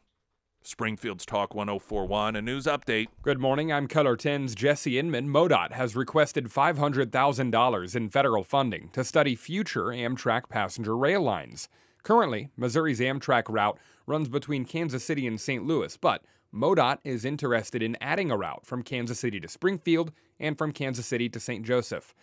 Springfield's 0.68 1.28
Talk 1.28 1.54
1041, 1.54 2.36
a 2.36 2.42
news 2.42 2.66
update. 2.66 3.10
Good 3.22 3.40
morning. 3.40 3.72
I'm 3.72 3.88
KOLR 3.88 4.18
10's 4.18 4.56
Jesse 4.56 4.98
Inman. 4.98 5.30
MoDOT 5.30 5.74
has 5.74 5.96
requested 5.96 6.46
$500,000 6.46 7.96
in 7.96 8.10
federal 8.10 8.44
funding 8.44 8.90
to 8.94 9.04
study 9.04 9.36
future 9.36 9.86
Amtrak 9.86 10.50
passenger 10.50 10.98
rail 10.98 11.22
lines. 11.22 11.70
Currently, 12.02 12.50
Missouri's 12.58 13.00
Amtrak 13.00 13.44
route 13.48 13.78
runs 14.08 14.28
between 14.28 14.66
Kansas 14.66 15.04
City 15.04 15.28
and 15.28 15.40
St. 15.40 15.64
Louis, 15.64 15.96
but 15.98 16.24
MoDOT 16.52 16.98
is 17.04 17.26
interested 17.26 17.84
in 17.84 17.96
adding 18.02 18.32
a 18.32 18.38
route 18.38 18.66
from 18.66 18.82
Kansas 18.82 19.20
City 19.20 19.40
to 19.40 19.48
Springfield 19.48 20.12
and 20.40 20.58
from 20.58 20.72
Kansas 20.72 21.06
City 21.06 21.30
to 21.30 21.40
St. 21.40 21.64
Joseph. 21.64 22.16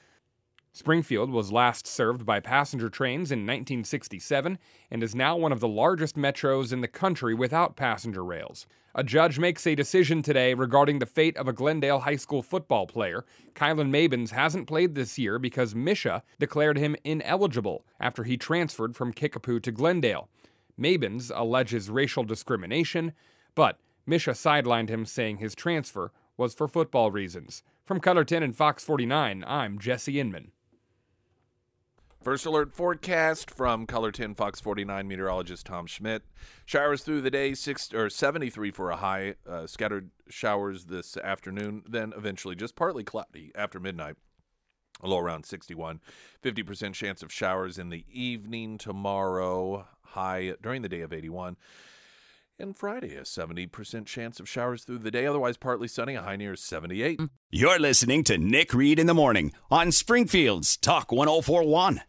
Springfield 0.75 1.31
was 1.31 1.52
last 1.52 1.87
served 1.87 2.25
by 2.25 2.41
passenger 2.41 2.88
trains 2.88 3.31
in 3.31 3.41
1967 3.41 4.59
and 4.91 5.02
is 5.02 5.14
now 5.14 5.37
one 5.37 5.52
of 5.52 5.61
the 5.61 5.69
largest 5.69 6.17
metros 6.17 6.73
in 6.73 6.81
the 6.81 6.88
country 6.88 7.35
without 7.35 7.76
passenger 7.76 8.25
rails. 8.25 8.67
A 8.95 9.05
judge 9.05 9.38
makes 9.38 9.67
a 9.67 9.75
decision 9.75 10.23
today 10.23 10.55
regarding 10.55 10.99
the 10.99 11.05
fate 11.05 11.37
of 11.37 11.47
a 11.47 11.52
Glendale 11.52 12.00
High 12.00 12.17
School 12.17 12.43
football 12.43 12.87
player. 12.87 13.26
Kylan 13.55 13.91
Mabins 13.91 14.31
hasn't 14.31 14.67
played 14.67 14.95
this 14.95 15.19
year 15.19 15.38
because 15.38 15.75
MSHSAA 15.75 16.23
declared 16.38 16.79
him 16.79 16.97
ineligible 17.05 17.85
after 18.00 18.25
he 18.25 18.38
transferred 18.38 18.97
from 18.97 19.12
Kickapoo 19.12 19.61
to 19.61 19.73
Glendale. 19.73 20.31
Mabins 20.81 21.31
alleges 21.35 21.91
racial 21.91 22.25
discrimination, 22.25 23.12
but 23.55 23.79
MSHSAA 24.09 24.62
sidelined 24.62 24.88
him 24.88 25.05
saying 25.05 25.37
his 25.37 25.55
transfer 25.55 26.12
was 26.38 26.55
for 26.55 26.67
football 26.67 27.11
reasons. 27.11 27.62
From 27.85 28.00
KOLR 28.00 28.26
10 28.26 28.43
and 28.43 28.57
Fox 28.57 28.83
49, 28.85 29.45
I'm 29.47 29.79
Jesse 29.79 30.19
Inman. 30.19 30.52
First 32.23 32.47
alert 32.47 32.73
forecast 32.73 33.50
from 33.50 33.85
KOLR 33.85 34.12
10 34.12 34.37
Fox 34.37 34.61
49 34.61 35.09
meteorologist 35.09 35.67
Tom 35.67 35.87
Schmidt. 35.87 36.23
Showers 36.64 37.02
through 37.02 37.21
the 37.21 37.33
day, 37.33 37.52
six 37.52 37.93
or 37.93 38.09
73 38.09 38.71
for 38.71 38.93
a 38.93 38.97
high. 38.97 39.35
Uh, 39.45 39.67
scattered 39.67 40.11
showers 40.29 40.85
this 40.85 41.17
afternoon, 41.17 41.83
then 41.88 42.12
eventually 42.17 42.55
just 42.55 42.76
partly 42.76 43.02
cloudy 43.02 43.50
after 43.57 43.81
midnight. 43.81 44.14
A 45.02 45.09
low 45.09 45.19
around 45.19 45.47
61. 45.47 46.00
50% 46.45 46.95
chance 46.95 47.25
of 47.25 47.33
showers 47.33 47.76
in 47.76 47.88
the 47.88 48.05
evening 48.09 48.79
tomorrow. 48.79 49.88
High 50.02 50.52
during 50.62 50.83
the 50.83 50.88
day 50.88 51.00
of 51.00 51.12
81. 51.12 51.57
And 52.62 52.76
Friday, 52.76 53.16
a 53.16 53.23
70% 53.23 54.07
chance 54.07 54.38
of 54.38 54.49
showers 54.49 54.85
through 54.85 54.99
the 54.99 55.11
day. 55.11 55.26
Otherwise, 55.26 55.57
partly 55.57 55.88
sunny, 55.88 56.14
a 56.14 56.23
high 56.23 56.37
near 56.37 56.54
78. 56.54 57.19
Mm. 57.19 57.31
You're 57.50 57.81
listening 57.81 58.23
to 58.25 58.38
Nick 58.38 58.73
Reed 58.73 59.00
in 59.00 59.09
the 59.09 59.14
Morning 59.14 59.52
on 59.69 59.90
Springfield's 59.90 60.76
Talk 60.76 61.11
1041. 61.11 62.02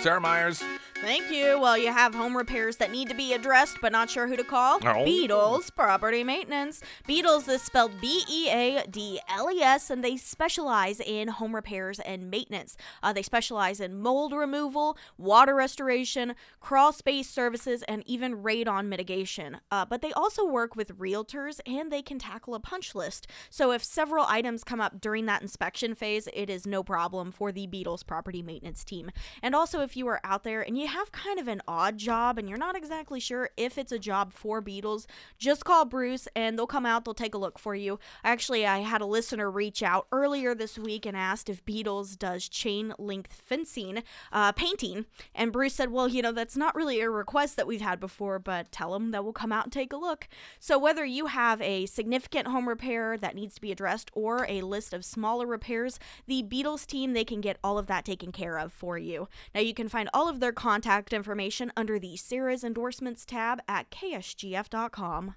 Sarah 0.00 0.20
Myers. 0.20 0.62
Thank 1.00 1.30
you. 1.30 1.60
Well, 1.60 1.78
you 1.78 1.92
have 1.92 2.12
home 2.12 2.36
repairs 2.36 2.76
that 2.78 2.90
need 2.90 3.08
to 3.08 3.14
be 3.14 3.32
addressed, 3.32 3.78
but 3.80 3.92
not 3.92 4.10
sure 4.10 4.26
who 4.26 4.36
to 4.36 4.42
call. 4.42 4.80
Oh. 4.82 5.04
Beadles 5.04 5.70
Property 5.70 6.24
Maintenance. 6.24 6.82
Beadles 7.06 7.48
is 7.48 7.62
spelled 7.62 7.92
B 8.00 8.24
E 8.28 8.50
A 8.50 8.84
D 8.90 9.20
L 9.28 9.50
E 9.50 9.62
S, 9.62 9.90
and 9.90 10.02
they 10.02 10.16
specialize 10.16 10.98
in 10.98 11.28
home 11.28 11.54
repairs 11.54 12.00
and 12.00 12.30
maintenance. 12.30 12.76
Uh, 13.00 13.12
they 13.12 13.22
specialize 13.22 13.78
in 13.78 14.00
mold 14.00 14.32
removal, 14.32 14.98
water 15.16 15.54
restoration, 15.54 16.34
crawl 16.60 16.92
space 16.92 17.30
services, 17.30 17.84
and 17.84 18.02
even 18.04 18.42
radon 18.42 18.86
mitigation. 18.86 19.58
Uh, 19.70 19.84
but 19.84 20.02
they 20.02 20.12
also 20.12 20.44
work 20.44 20.74
with 20.74 20.98
realtors 20.98 21.60
and 21.64 21.92
they 21.92 22.02
can 22.02 22.18
tackle 22.18 22.56
a 22.56 22.60
punch 22.60 22.96
list. 22.96 23.28
So 23.50 23.70
if 23.70 23.84
several 23.84 24.24
items 24.28 24.64
come 24.64 24.80
up 24.80 25.00
during 25.00 25.26
that 25.26 25.42
inspection 25.42 25.94
phase, 25.94 26.28
it 26.34 26.50
is 26.50 26.66
no 26.66 26.82
problem 26.82 27.30
for 27.30 27.52
the 27.52 27.68
Beadles 27.68 28.04
Property 28.04 28.42
Maintenance 28.42 28.82
team. 28.82 29.12
And 29.42 29.54
also, 29.54 29.80
if 29.80 29.96
you 29.96 30.08
are 30.08 30.20
out 30.24 30.42
there 30.42 30.60
and 30.60 30.76
you 30.76 30.87
have 30.88 31.12
kind 31.12 31.38
of 31.38 31.48
an 31.48 31.62
odd 31.68 31.98
job 31.98 32.38
and 32.38 32.48
you're 32.48 32.58
not 32.58 32.76
exactly 32.76 33.20
sure 33.20 33.50
if 33.56 33.78
it's 33.78 33.92
a 33.92 33.98
job 33.98 34.32
for 34.32 34.60
Beadles, 34.60 35.06
just 35.38 35.64
call 35.64 35.84
Bruce 35.84 36.26
and 36.34 36.58
they'll 36.58 36.66
come 36.66 36.86
out, 36.86 37.04
they'll 37.04 37.14
take 37.14 37.34
a 37.34 37.38
look 37.38 37.58
for 37.58 37.74
you. 37.74 37.98
Actually, 38.24 38.66
I 38.66 38.78
had 38.78 39.00
a 39.00 39.06
listener 39.06 39.50
reach 39.50 39.82
out 39.82 40.06
earlier 40.10 40.54
this 40.54 40.78
week 40.78 41.06
and 41.06 41.16
asked 41.16 41.48
if 41.48 41.64
Beadles 41.64 42.18
does 42.18 42.48
chain 42.48 42.94
link 42.98 43.28
fencing, 43.30 44.02
uh, 44.32 44.52
painting. 44.52 45.06
And 45.34 45.52
Bruce 45.52 45.74
said, 45.74 45.90
Well, 45.90 46.08
you 46.08 46.22
know, 46.22 46.32
that's 46.32 46.56
not 46.56 46.74
really 46.74 47.00
a 47.00 47.10
request 47.10 47.56
that 47.56 47.66
we've 47.66 47.80
had 47.80 48.00
before, 48.00 48.38
but 48.38 48.72
tell 48.72 48.92
them 48.92 49.10
that 49.10 49.22
we'll 49.22 49.32
come 49.32 49.52
out 49.52 49.64
and 49.64 49.72
take 49.72 49.92
a 49.92 49.96
look. 49.96 50.28
So, 50.58 50.78
whether 50.78 51.04
you 51.04 51.26
have 51.26 51.60
a 51.60 51.86
significant 51.86 52.48
home 52.48 52.68
repair 52.68 53.16
that 53.18 53.34
needs 53.34 53.54
to 53.56 53.60
be 53.60 53.72
addressed 53.72 54.10
or 54.14 54.46
a 54.48 54.62
list 54.62 54.92
of 54.92 55.04
smaller 55.04 55.46
repairs, 55.46 55.98
the 56.26 56.42
Beadles 56.42 56.86
team, 56.86 57.12
they 57.12 57.24
can 57.24 57.40
get 57.40 57.58
all 57.62 57.78
of 57.78 57.86
that 57.86 58.04
taken 58.04 58.32
care 58.32 58.58
of 58.58 58.72
for 58.72 58.98
you. 58.98 59.28
Now, 59.54 59.60
you 59.60 59.74
can 59.74 59.88
find 59.88 60.08
all 60.14 60.28
of 60.28 60.40
their 60.40 60.52
contact 60.52 60.77
information 61.12 61.72
under 61.76 61.98
the 61.98 62.16
Sarah's 62.16 62.64
Endorsements 62.64 63.24
tab 63.24 63.60
at 63.68 63.90
ksgf.com. 63.90 65.34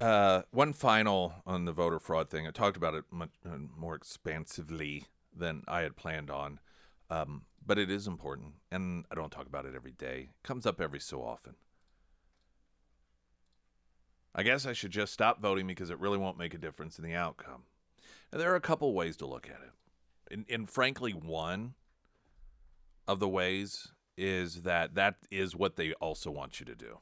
Uh, 0.00 0.42
one 0.50 0.72
final 0.72 1.34
on 1.46 1.64
the 1.64 1.72
voter 1.72 1.98
fraud 1.98 2.28
thing. 2.28 2.46
I 2.46 2.50
talked 2.50 2.76
about 2.76 2.94
it 2.94 3.04
much 3.10 3.30
uh, 3.46 3.56
more 3.76 3.94
expansively 3.94 5.06
than 5.34 5.62
I 5.66 5.80
had 5.80 5.96
planned 5.96 6.30
on, 6.30 6.60
um, 7.08 7.42
but 7.64 7.78
it 7.78 7.90
is 7.90 8.06
important, 8.06 8.54
and 8.70 9.06
I 9.10 9.14
don't 9.14 9.32
talk 9.32 9.46
about 9.46 9.64
it 9.64 9.74
every 9.74 9.92
day. 9.92 10.30
It 10.30 10.46
comes 10.46 10.66
up 10.66 10.80
every 10.80 11.00
so 11.00 11.22
often. 11.22 11.54
I 14.34 14.42
guess 14.42 14.66
I 14.66 14.74
should 14.74 14.90
just 14.90 15.14
stop 15.14 15.40
voting 15.40 15.66
because 15.66 15.88
it 15.88 15.98
really 15.98 16.18
won't 16.18 16.36
make 16.36 16.52
a 16.52 16.58
difference 16.58 16.98
in 16.98 17.04
the 17.04 17.14
outcome. 17.14 17.62
And 18.30 18.38
there 18.38 18.52
are 18.52 18.56
a 18.56 18.60
couple 18.60 18.92
ways 18.92 19.16
to 19.18 19.26
look 19.26 19.48
at 19.48 19.62
it, 19.62 19.72
and, 20.30 20.44
and 20.50 20.68
frankly, 20.68 21.12
one 21.12 21.72
of 23.08 23.18
the 23.18 23.28
ways 23.28 23.92
is 24.16 24.62
that 24.62 24.94
that 24.94 25.16
is 25.30 25.54
what 25.54 25.76
they 25.76 25.92
also 25.94 26.30
want 26.30 26.60
you 26.60 26.66
to 26.66 26.74
do. 26.74 26.98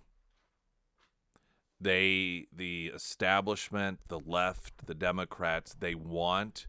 They, 1.81 2.47
the 2.53 2.93
establishment, 2.95 4.01
the 4.09 4.21
left, 4.21 4.87
the 4.87 4.95
Democrats, 4.95 5.75
they 5.79 5.95
want 5.95 6.67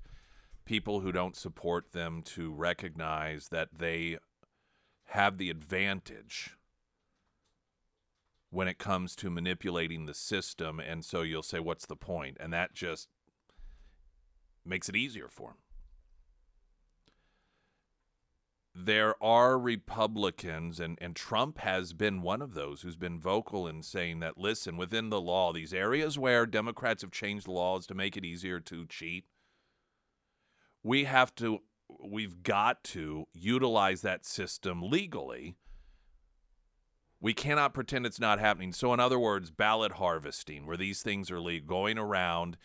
people 0.66 1.00
who 1.00 1.12
don't 1.12 1.36
support 1.36 1.92
them 1.92 2.22
to 2.24 2.52
recognize 2.52 3.50
that 3.50 3.70
they 3.78 4.18
have 5.10 5.38
the 5.38 5.50
advantage 5.50 6.58
when 8.50 8.68
it 8.68 8.78
comes 8.78 9.16
to 9.18 9.30
manipulating 9.30 10.06
the 10.06 10.14
system. 10.14 10.80
And 10.80 11.06
so 11.06 11.22
you'll 11.22 11.44
say, 11.44 11.60
What's 11.60 11.86
the 11.86 11.96
point? 11.96 12.38
And 12.40 12.52
that 12.54 12.74
just 12.74 13.08
makes 14.66 14.90
it 14.90 14.96
easier 14.96 15.28
for 15.30 15.50
them. 15.50 15.58
There 18.78 19.16
are 19.24 19.58
Republicans, 19.58 20.82
and, 20.82 20.98
and 21.02 21.16
Trump 21.16 21.60
has 21.60 21.94
been 21.94 22.22
one 22.22 22.42
of 22.42 22.54
those 22.54 22.82
who's 22.82 22.98
been 22.98 23.22
vocal 23.22 23.68
in 23.68 23.82
saying 23.84 24.20
that, 24.20 24.38
listen, 24.38 24.76
within 24.76 25.10
the 25.10 25.22
law, 25.22 25.54
these 25.54 25.74
areas 25.74 26.20
where 26.20 26.46
Democrats 26.46 27.02
have 27.02 27.12
changed 27.12 27.48
laws 27.48 27.88
to 27.88 27.96
make 27.96 28.18
it 28.18 28.26
easier 28.26 28.60
to 28.60 28.86
cheat, 28.86 29.26
we 30.84 31.06
have 31.06 31.34
to, 31.36 31.60
we've 32.04 32.44
got 32.44 32.84
to 32.84 33.26
utilize 33.34 34.02
that 34.02 34.26
system 34.26 34.82
legally 34.82 35.56
we 37.26 37.34
cannot 37.34 37.74
pretend 37.74 38.06
it's 38.06 38.20
not 38.20 38.40
happening. 38.40 38.72
So, 38.72 38.94
in 38.94 39.00
other 39.00 39.18
words, 39.18 39.50
ballot 39.50 39.94
harvesting, 39.94 40.68
where 40.68 40.78
these 40.78 41.02
things 41.02 41.32
are 41.32 41.42
going 41.62 41.98
around, 41.98 42.56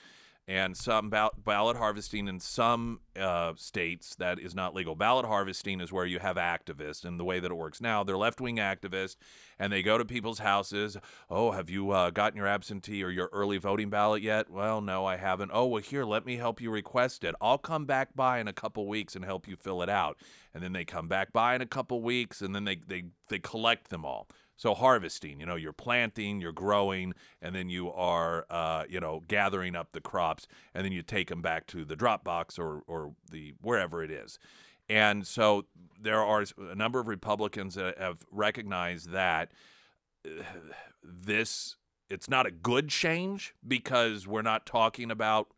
and 0.49 0.76
some 0.76 1.11
ballot 1.11 1.76
harvesting 1.76 2.26
in 2.26 2.40
some 2.40 3.00
uh, 3.18 3.52
states 3.56 4.16
that 4.16 4.40
is 4.40 4.54
not 4.54 4.75
legal. 4.75 4.97
Ballot 4.97 5.26
harvesting 5.26 5.80
is 5.80 5.92
where 5.92 6.06
you 6.06 6.18
have 6.18 6.37
activists, 6.37 7.04
and 7.04 7.20
the 7.20 7.25
way 7.25 7.38
that 7.38 7.50
it 7.50 7.54
works 7.54 7.80
now, 7.80 8.02
they're 8.02 8.16
left 8.16 8.40
wing 8.40 8.56
activists, 8.56 9.16
and 9.59 9.73
they 9.73 9.82
go 9.82 9.97
to 9.97 10.04
people's 10.04 10.40
houses. 10.40 10.97
Oh, 11.28 11.52
have 11.52 11.70
you 11.70 11.90
uh, 11.90 12.11
gotten 12.11 12.37
your 12.37 12.49
absentee 12.49 13.04
or 13.04 13.11
your 13.11 13.28
early 13.32 13.59
voting 13.59 13.90
ballot 13.90 14.23
yet? 14.23 14.50
Well, 14.50 14.80
no, 14.80 15.06
I 15.06 15.16
haven't. 15.16 15.52
Oh, 15.54 15.66
well, 15.66 15.82
here, 15.82 16.04
let 16.04 16.26
me 16.26 16.37
help 16.37 16.61
you 16.61 16.70
request 16.70 17.23
it. 17.23 17.35
I'll 17.40 17.59
come 17.59 17.85
back 17.87 18.16
by 18.16 18.40
in 18.40 18.49
a 18.49 18.52
couple 18.52 18.88
weeks 18.88 19.14
and 19.14 19.25
help 19.25 19.47
you 19.47 19.56
fill 19.56 19.82
it 19.82 19.88
out. 19.88 20.16
And 20.52 20.62
then 20.62 20.73
they 20.73 20.85
come 20.85 21.06
back 21.06 21.32
by 21.32 21.54
in 21.54 21.61
a 21.61 21.66
couple 21.66 22.02
weeks, 22.02 22.40
and 22.40 22.54
then 22.54 22.64
they, 22.64 22.76
they, 22.87 23.04
they 23.28 23.38
collect 23.38 23.90
them 23.90 24.04
all. 24.04 24.26
So 24.61 24.75
harvesting, 24.75 25.40
you 25.40 25.47
know, 25.47 25.57
you're 25.57 25.73
planting, 25.73 26.38
you're 26.38 26.52
growing, 26.52 27.14
and 27.40 27.55
then 27.55 27.71
you 27.71 27.90
are, 27.90 28.45
uh, 28.50 28.85
you 28.90 29.00
know, 29.00 29.23
gathering 29.26 29.75
up 29.75 29.93
the 29.93 30.02
crops, 30.02 30.47
and 30.75 30.85
then 30.85 30.93
you 30.93 31.00
take 31.00 31.31
them 31.31 31.40
back 31.40 31.67
to 31.69 31.83
the 31.83 31.97
drop 31.97 32.25
box 32.25 32.59
or 32.59 32.83
or 32.87 33.14
the 33.31 33.55
wherever 33.62 34.02
it 34.02 34.11
is. 34.11 34.38
And 34.87 35.26
so 35.26 35.64
there 35.99 36.23
are 36.23 36.45
a 36.59 36.75
number 36.75 37.00
of 37.00 37.09
Republicans 37.09 37.75
that 37.76 37.97
have 37.97 38.19
recognized 38.31 39.12
that 39.12 39.50
uh, 40.26 40.43
this 41.02 41.76
it's 42.11 42.29
not 42.29 42.45
a 42.45 42.50
good 42.50 42.90
change 42.90 43.55
because 43.67 44.26
we're 44.26 44.43
not 44.43 44.67
talking 44.67 45.11
about 45.11 45.55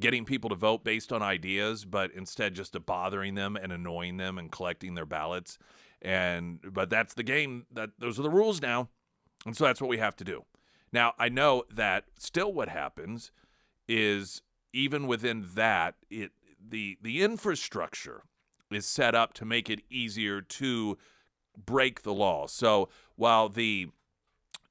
getting 0.00 0.24
people 0.24 0.50
to 0.50 0.56
vote 0.56 0.82
based 0.82 1.12
on 1.12 1.22
ideas, 1.22 1.84
but 1.84 2.10
instead 2.10 2.54
just 2.54 2.76
bothering 2.86 3.36
them 3.36 3.54
and 3.54 3.70
annoying 3.70 4.16
them 4.16 4.36
and 4.36 4.50
collecting 4.50 4.94
their 4.96 5.06
ballots. 5.06 5.58
And 6.00 6.60
but 6.72 6.90
that's 6.90 7.14
the 7.14 7.22
game. 7.22 7.66
That 7.72 7.90
those 7.98 8.18
are 8.18 8.22
the 8.22 8.30
rules 8.30 8.62
now, 8.62 8.88
and 9.44 9.56
so 9.56 9.64
that's 9.64 9.80
what 9.80 9.90
we 9.90 9.98
have 9.98 10.16
to 10.16 10.24
do. 10.24 10.44
Now 10.92 11.14
I 11.18 11.28
know 11.28 11.64
that 11.72 12.04
still 12.18 12.52
what 12.52 12.68
happens 12.68 13.32
is 13.88 14.42
even 14.72 15.06
within 15.06 15.46
that 15.54 15.96
it 16.10 16.32
the 16.66 16.98
the 17.02 17.22
infrastructure 17.22 18.22
is 18.70 18.86
set 18.86 19.14
up 19.14 19.32
to 19.34 19.44
make 19.44 19.70
it 19.70 19.80
easier 19.90 20.40
to 20.40 20.98
break 21.56 22.02
the 22.02 22.12
law. 22.12 22.46
So 22.46 22.88
while 23.16 23.48
the 23.48 23.88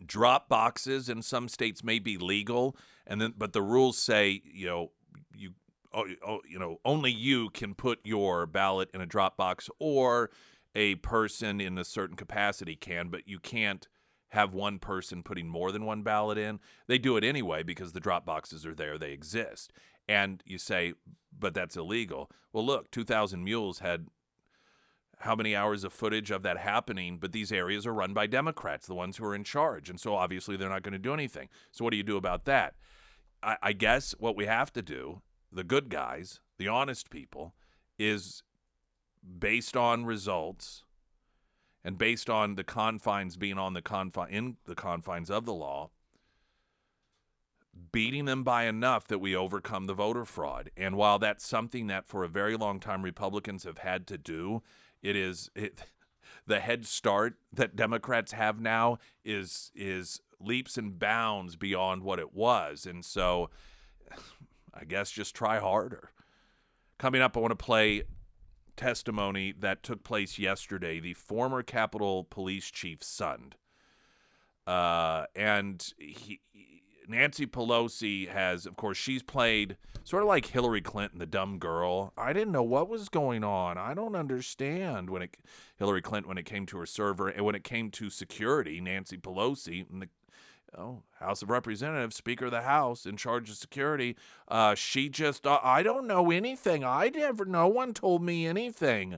drop 0.06 0.48
boxes 0.48 1.10
in 1.10 1.22
some 1.24 1.48
states 1.48 1.84
may 1.84 1.98
be 1.98 2.18
legal 2.18 2.76
and 3.08 3.20
then 3.20 3.34
but 3.38 3.54
the 3.54 3.62
rules 3.62 3.98
say, 3.98 4.42
you 4.46 4.68
know, 4.68 4.92
you 5.36 5.52
oh, 5.94 6.06
oh, 6.26 6.42
you 6.48 6.60
know, 6.60 6.80
only 6.86 7.12
you 7.12 7.50
can 7.50 7.74
put 7.74 8.00
your 8.04 8.46
ballot 8.46 8.90
in 8.94 9.02
a 9.02 9.06
drop 9.06 9.38
box 9.38 9.70
or 9.80 10.30
a 10.78 10.94
person 10.96 11.60
in 11.60 11.76
a 11.80 11.84
certain 11.84 12.16
capacity 12.16 12.76
can, 12.76 13.10
but 13.10 13.28
you 13.28 13.40
can't 13.40 13.88
have 14.30 14.54
one 14.54 14.78
person 14.78 15.24
putting 15.24 15.48
more 15.48 15.72
than 15.72 15.86
one 15.86 16.04
ballot 16.04 16.38
in. 16.38 16.60
They 16.86 17.00
do 17.00 17.18
it 17.18 17.24
anyway 17.24 17.64
because 17.64 17.94
the 17.94 18.00
drop 18.00 18.28
boxes 18.28 18.64
are 18.64 18.76
there, 18.76 18.98
they 18.98 19.12
exist. 19.12 19.74
And 20.08 20.44
you 20.46 20.60
say, 20.60 20.94
but 21.38 21.56
that's 21.56 21.76
illegal. 21.76 22.30
Well, 22.54 22.64
look, 22.64 22.92
2000 22.92 23.44
Mules 23.44 23.80
had 23.80 24.06
how 25.22 25.36
many 25.36 25.56
hours 25.56 25.84
of 25.84 25.92
footage 25.92 26.30
of 26.30 26.44
that 26.44 26.60
happening, 26.60 27.18
but 27.18 27.32
these 27.32 27.52
areas 27.52 27.88
are 27.88 27.94
run 27.94 28.14
by 28.14 28.28
Democrats, 28.28 28.86
the 28.86 28.94
ones 28.94 29.18
who 29.18 29.26
are 29.26 29.34
in 29.34 29.44
charge. 29.44 29.90
And 29.90 30.00
so 30.00 30.14
obviously 30.14 30.58
they're 30.58 30.70
not 30.70 30.84
going 30.84 30.94
to 30.94 31.00
do 31.00 31.14
anything. 31.14 31.50
So 31.72 31.84
what 31.84 31.90
do 31.90 31.98
you 31.98 32.04
do 32.04 32.18
about 32.18 32.46
that? 32.46 32.76
I, 33.42 33.58
I 33.64 33.74
guess 33.74 34.14
what 34.20 34.36
we 34.36 34.46
have 34.46 34.72
to 34.74 34.84
do, 34.84 35.24
the 35.52 35.64
good 35.64 35.90
guys, 35.90 36.40
the 36.60 36.68
honest 36.68 37.10
people, 37.10 37.56
is 37.98 38.44
based 39.40 39.76
on 39.78 40.06
results 40.06 40.84
and 41.84 41.98
based 41.98 42.30
on 42.30 42.56
the 42.56 42.64
confines 42.64 43.38
being 43.38 43.58
on 43.58 43.74
the 43.74 43.82
confine 43.82 44.30
in 44.30 44.58
the 44.66 44.76
confines 44.76 45.30
of 45.30 45.46
the 45.46 45.54
law 45.54 45.90
beating 47.92 48.26
them 48.26 48.44
by 48.44 48.66
enough 48.66 49.08
that 49.08 49.20
we 49.20 49.36
overcome 49.36 49.86
the 49.86 49.94
voter 49.94 50.26
fraud. 50.26 50.72
And 50.76 50.96
while 50.96 51.20
that's 51.20 51.46
something 51.46 51.88
that 51.88 52.08
for 52.08 52.24
a 52.24 52.30
very 52.30 52.58
long 52.58 52.80
time 52.80 53.04
republicans 53.04 53.64
have 53.64 53.80
had 53.80 54.08
to 54.08 54.18
do 54.18 54.64
it 55.02 55.16
is 55.16 55.50
it, 55.56 55.84
the 56.46 56.60
head 56.60 56.86
start 56.86 57.36
that 57.54 57.76
democrats 57.76 58.32
have 58.32 58.60
now 58.60 58.98
is 59.24 59.72
is 59.76 60.22
leaps 60.40 60.78
and 60.78 61.00
bounds 61.00 61.56
beyond 61.56 62.04
what 62.04 62.20
it 62.20 62.34
was. 62.34 62.86
And 62.86 63.04
so 63.04 63.50
i 64.74 64.84
guess 64.84 65.12
just 65.12 65.36
try 65.36 65.60
harder. 65.60 66.12
Coming 66.98 67.22
up 67.22 67.38
i 67.38 67.40
want 67.40 67.52
to 67.52 67.66
play 67.66 68.04
testimony 68.78 69.54
that 69.60 69.84
took 69.84 70.04
place 70.04 70.40
yesterday. 70.40 71.00
The 71.00 71.14
former 71.14 71.64
Capitol 71.64 72.24
Police 72.24 72.72
Chief 72.72 73.00
Sund, 73.00 73.54
uh, 74.66 75.26
and 75.36 75.94
he, 75.98 76.40
Nancy 77.08 77.46
Pelosi 77.46 78.28
has, 78.28 78.66
of 78.66 78.76
course, 78.76 78.98
she's 78.98 79.24
played 79.24 79.78
sort 80.04 80.24
of 80.24 80.28
like 80.28 80.48
Hillary 80.48 80.82
Clinton, 80.82 81.20
the 81.20 81.26
dumb 81.26 81.58
girl. 81.58 82.14
I 82.18 82.34
didn't 82.34 82.52
know 82.52 82.64
what 82.64 82.90
was 82.90 83.10
going 83.10 83.44
on. 83.44 83.78
I 83.78 83.94
don't 83.94 84.16
understand 84.16 85.10
when 85.10 85.22
it 85.22 85.38
Hillary 85.78 86.02
Clinton 86.02 86.28
when 86.28 86.38
it 86.38 86.46
came 86.46 86.66
to 86.68 86.78
her 86.78 86.86
server 86.86 87.30
and 87.30 87.46
when 87.46 87.56
it 87.56 87.64
came 87.64 87.92
to 87.92 88.10
security. 88.10 88.82
Nancy 88.82 89.18
Pelosi 89.18 89.90
and 89.90 90.02
the 90.02 90.10
oh, 90.78 91.04
House 91.20 91.42
of 91.42 91.50
Representatives, 91.50 92.16
Speaker 92.16 92.46
of 92.46 92.52
the 92.52 92.62
House, 92.62 93.06
in 93.06 93.18
charge 93.18 93.50
of 93.50 93.58
security. 93.58 94.16
Uh, 94.48 94.76
she 94.76 95.10
just, 95.10 95.46
uh, 95.46 95.60
I 95.64 95.84
don't 95.84 96.08
know 96.08 96.32
anything. 96.32 96.84
I 96.84 97.10
never, 97.10 97.46
no 97.46 97.68
one 97.68 97.94
told 97.94 98.24
me 98.24 98.48
anything. 98.48 99.18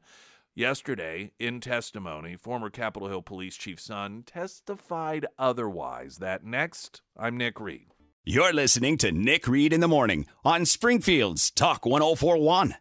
Yesterday, 0.56 1.32
in 1.40 1.62
testimony, 1.62 2.36
former 2.36 2.70
Capitol 2.70 3.08
Hill 3.08 3.22
Police 3.22 3.56
Chief 3.56 3.80
Sund 3.80 4.24
testified 4.26 5.26
otherwise. 5.38 6.18
That 6.18 6.44
next, 6.44 7.02
I'm 7.16 7.38
Nick 7.38 7.60
Reed. 7.60 7.94
You're 8.26 8.54
listening 8.54 8.98
to 8.98 9.12
Nick 9.12 9.48
Reed 9.48 9.72
in 9.72 9.80
the 9.80 9.88
Morning 9.88 10.26
on 10.44 10.66
Springfield's 10.66 11.50
Talk 11.50 11.86
1041. 11.86 12.76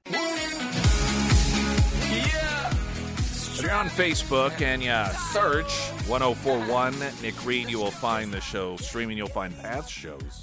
On 3.78 3.88
Facebook 3.88 4.60
and 4.60 4.82
you 4.82 4.90
search 5.30 5.70
1041 6.08 6.98
Nick 7.22 7.46
Reed, 7.46 7.70
you 7.70 7.78
will 7.78 7.92
find 7.92 8.32
the 8.32 8.40
show 8.40 8.76
streaming. 8.76 9.16
You'll 9.16 9.28
find 9.28 9.56
past 9.56 9.88
shows, 9.88 10.42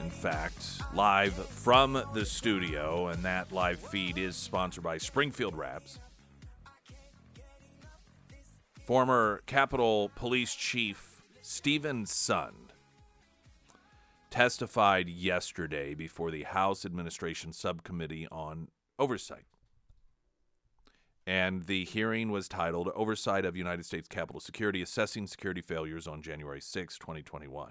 in 0.00 0.10
fact, 0.10 0.82
live 0.92 1.32
from 1.34 2.02
the 2.12 2.26
studio. 2.26 3.06
And 3.06 3.22
that 3.22 3.52
live 3.52 3.78
feed 3.78 4.18
is 4.18 4.34
sponsored 4.34 4.82
by 4.82 4.98
Springfield 4.98 5.56
Wraps. 5.56 6.00
Former 8.84 9.42
Capitol 9.46 10.10
Police 10.16 10.56
Chief 10.56 11.22
Steven 11.42 12.04
Sund 12.04 12.72
testified 14.28 15.08
yesterday 15.08 15.94
before 15.94 16.32
the 16.32 16.42
House 16.42 16.84
Administration 16.84 17.52
Subcommittee 17.52 18.26
on 18.32 18.66
Oversight 18.98 19.44
and 21.30 21.66
the 21.66 21.84
hearing 21.84 22.32
was 22.32 22.48
titled 22.48 22.90
Oversight 22.96 23.44
of 23.44 23.56
United 23.56 23.86
States 23.86 24.08
Capitol 24.08 24.40
Security 24.40 24.82
Assessing 24.82 25.28
Security 25.28 25.60
Failures 25.60 26.08
on 26.08 26.22
January 26.22 26.60
6, 26.60 26.98
2021. 26.98 27.70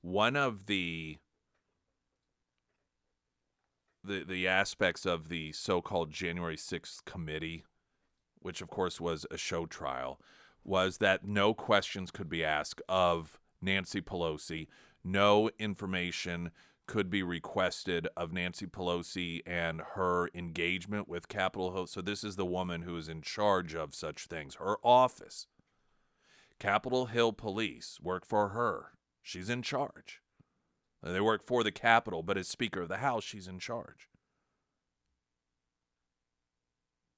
One 0.00 0.34
of 0.34 0.66
the 0.66 1.18
the 4.02 4.24
the 4.24 4.48
aspects 4.48 5.06
of 5.06 5.28
the 5.28 5.52
so-called 5.52 6.10
January 6.10 6.56
6th 6.56 7.04
committee, 7.04 7.64
which 8.40 8.60
of 8.60 8.68
course 8.68 9.00
was 9.00 9.24
a 9.30 9.36
show 9.36 9.64
trial, 9.64 10.20
was 10.64 10.98
that 10.98 11.24
no 11.24 11.54
questions 11.54 12.10
could 12.10 12.28
be 12.28 12.44
asked 12.44 12.82
of 12.88 13.38
Nancy 13.62 14.00
Pelosi, 14.00 14.66
no 15.04 15.50
information 15.60 16.50
could 16.88 17.08
be 17.10 17.22
requested 17.22 18.08
of 18.16 18.32
Nancy 18.32 18.66
Pelosi 18.66 19.42
and 19.46 19.80
her 19.94 20.28
engagement 20.34 21.06
with 21.08 21.28
Capitol 21.28 21.72
Hill. 21.72 21.86
So, 21.86 22.00
this 22.00 22.24
is 22.24 22.34
the 22.34 22.46
woman 22.46 22.82
who 22.82 22.96
is 22.96 23.08
in 23.08 23.22
charge 23.22 23.74
of 23.74 23.94
such 23.94 24.26
things. 24.26 24.56
Her 24.56 24.78
office, 24.82 25.46
Capitol 26.58 27.06
Hill 27.06 27.32
Police, 27.32 28.00
work 28.02 28.26
for 28.26 28.48
her. 28.48 28.92
She's 29.22 29.48
in 29.48 29.62
charge. 29.62 30.22
They 31.02 31.20
work 31.20 31.46
for 31.46 31.62
the 31.62 31.70
Capitol, 31.70 32.24
but 32.24 32.36
as 32.36 32.48
Speaker 32.48 32.80
of 32.80 32.88
the 32.88 32.96
House, 32.96 33.22
she's 33.22 33.46
in 33.46 33.60
charge. 33.60 34.08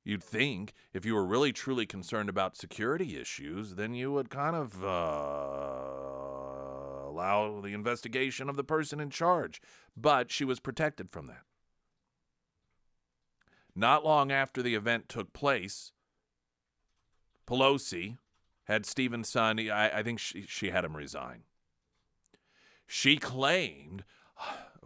You'd 0.04 0.24
think 0.24 0.72
if 0.92 1.04
you 1.06 1.14
were 1.14 1.24
really 1.24 1.52
truly 1.52 1.86
concerned 1.86 2.28
about 2.28 2.56
security 2.56 3.18
issues, 3.18 3.76
then 3.76 3.94
you 3.94 4.10
would 4.12 4.30
kind 4.30 4.56
of 4.56 4.84
uh, 4.84 6.09
allow 7.20 7.60
the 7.60 7.74
investigation 7.74 8.48
of 8.48 8.56
the 8.56 8.64
person 8.64 9.00
in 9.00 9.10
charge. 9.10 9.60
But 9.96 10.30
she 10.30 10.44
was 10.44 10.60
protected 10.60 11.10
from 11.10 11.26
that. 11.26 11.42
Not 13.74 14.04
long 14.04 14.32
after 14.32 14.62
the 14.62 14.74
event 14.74 15.08
took 15.08 15.32
place, 15.32 15.92
Pelosi 17.46 18.18
had 18.64 18.86
Steven 18.86 19.22
Sund, 19.22 19.70
I, 19.70 19.90
I 19.98 20.02
think 20.02 20.18
she, 20.18 20.44
she 20.48 20.70
had 20.70 20.84
him 20.84 20.96
resign. 20.96 21.42
She 22.86 23.16
claimed 23.16 24.04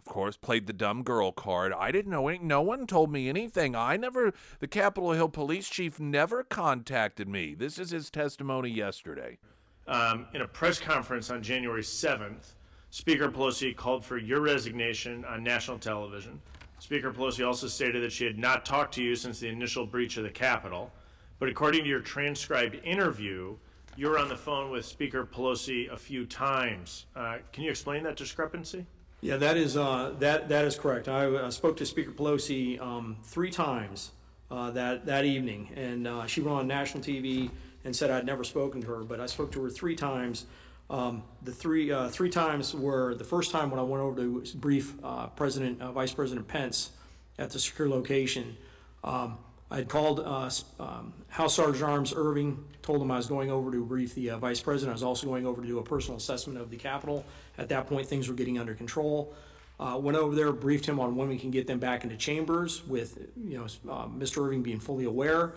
of 0.05 0.13
course, 0.13 0.37
played 0.37 0.67
the 0.67 0.73
dumb 0.73 1.01
girl 1.01 1.31
card. 1.31 1.73
I 1.73 1.91
didn't 1.91 2.11
know 2.11 2.27
any, 2.27 2.37
no 2.37 2.61
one 2.61 2.85
told 2.85 3.11
me 3.11 3.27
anything. 3.27 3.75
I 3.75 3.97
never, 3.97 4.33
the 4.59 4.67
Capitol 4.67 5.13
Hill 5.13 5.29
police 5.29 5.67
chief 5.67 5.99
never 5.99 6.43
contacted 6.43 7.27
me. 7.27 7.55
This 7.55 7.79
is 7.79 7.89
his 7.89 8.11
testimony 8.11 8.69
yesterday. 8.69 9.39
Um, 9.87 10.25
in 10.33 10.41
a 10.41 10.47
press 10.47 10.79
conference 10.79 11.29
on 11.29 11.43
January 11.43 11.83
7th, 11.83 12.53
Speaker 12.89 13.29
Pelosi 13.29 13.75
called 13.75 14.03
for 14.03 14.17
your 14.17 14.41
resignation 14.41 15.23
on 15.25 15.43
national 15.43 15.77
television. 15.77 16.41
Speaker 16.79 17.11
Pelosi 17.11 17.45
also 17.45 17.67
stated 17.67 18.01
that 18.03 18.11
she 18.11 18.25
had 18.25 18.37
not 18.37 18.65
talked 18.65 18.95
to 18.95 19.03
you 19.03 19.15
since 19.15 19.39
the 19.39 19.47
initial 19.47 19.85
breach 19.85 20.17
of 20.17 20.23
the 20.23 20.29
Capitol. 20.29 20.91
But 21.39 21.49
according 21.49 21.83
to 21.83 21.89
your 21.89 21.99
transcribed 21.99 22.75
interview, 22.83 23.57
you 23.95 24.09
were 24.09 24.17
on 24.17 24.27
the 24.27 24.35
phone 24.35 24.71
with 24.71 24.85
Speaker 24.85 25.25
Pelosi 25.25 25.91
a 25.91 25.97
few 25.97 26.25
times. 26.25 27.05
Uh, 27.15 27.37
can 27.53 27.63
you 27.63 27.69
explain 27.69 28.03
that 28.03 28.15
discrepancy? 28.15 28.85
Yeah, 29.21 29.37
that 29.37 29.55
is, 29.55 29.77
uh, 29.77 30.13
that, 30.19 30.49
that 30.49 30.65
is 30.65 30.75
correct. 30.75 31.07
I 31.07 31.49
spoke 31.49 31.77
to 31.77 31.85
Speaker 31.85 32.11
Pelosi 32.11 32.79
um, 32.81 33.17
three 33.23 33.51
times 33.51 34.11
uh, 34.49 34.71
that, 34.71 35.05
that 35.05 35.25
evening, 35.25 35.69
and 35.75 36.07
uh, 36.07 36.25
she 36.25 36.41
went 36.41 36.57
on 36.57 36.67
national 36.67 37.03
TV 37.03 37.49
and 37.85 37.95
said 37.95 38.11
I'd 38.11 38.25
never 38.25 38.43
spoken 38.43 38.81
to 38.81 38.87
her, 38.87 39.03
but 39.03 39.21
I 39.21 39.27
spoke 39.27 39.51
to 39.53 39.63
her 39.63 39.69
three 39.69 39.95
times. 39.95 40.47
Um, 40.89 41.23
the 41.43 41.51
three, 41.51 41.91
uh, 41.91 42.09
three 42.09 42.29
times 42.29 42.75
were 42.75 43.15
the 43.15 43.23
first 43.23 43.51
time 43.51 43.71
when 43.71 43.79
I 43.79 43.83
went 43.83 44.03
over 44.03 44.15
to 44.21 44.57
brief 44.57 44.93
uh, 45.03 45.27
President, 45.27 45.79
Vice 45.79 46.13
President 46.13 46.47
Pence 46.47 46.91
at 47.39 47.51
the 47.51 47.59
secure 47.59 47.87
location. 47.87 48.57
Um, 49.03 49.37
I 49.71 49.77
had 49.77 49.89
called 49.89 50.19
uh, 50.19 50.49
um, 50.79 51.13
House 51.27 51.55
Sergeant 51.55 51.83
Arms 51.83 52.13
Irving, 52.15 52.63
told 52.81 53.01
him 53.01 53.09
I 53.09 53.17
was 53.17 53.25
going 53.25 53.49
over 53.49 53.71
to 53.71 53.83
brief 53.83 54.13
the 54.13 54.31
uh, 54.31 54.37
Vice 54.37 54.59
President. 54.59 54.91
I 54.91 54.93
was 54.93 55.03
also 55.03 55.25
going 55.25 55.45
over 55.45 55.61
to 55.61 55.67
do 55.67 55.79
a 55.79 55.83
personal 55.83 56.17
assessment 56.17 56.59
of 56.59 56.69
the 56.69 56.77
Capitol. 56.77 57.25
At 57.57 57.69
that 57.69 57.87
point, 57.87 58.07
things 58.07 58.27
were 58.27 58.35
getting 58.35 58.59
under 58.59 58.75
control. 58.75 59.33
Uh, 59.79 59.99
went 60.01 60.17
over 60.17 60.35
there, 60.35 60.51
briefed 60.53 60.85
him 60.85 60.99
on 60.99 61.15
when 61.15 61.27
we 61.27 61.37
can 61.37 61.51
get 61.51 61.67
them 61.67 61.79
back 61.79 62.03
into 62.03 62.15
chambers, 62.15 62.85
with 62.87 63.27
you 63.35 63.57
know 63.57 63.65
uh, 63.91 64.05
Mr. 64.07 64.45
Irving 64.45 64.63
being 64.63 64.79
fully 64.79 65.05
aware. 65.05 65.53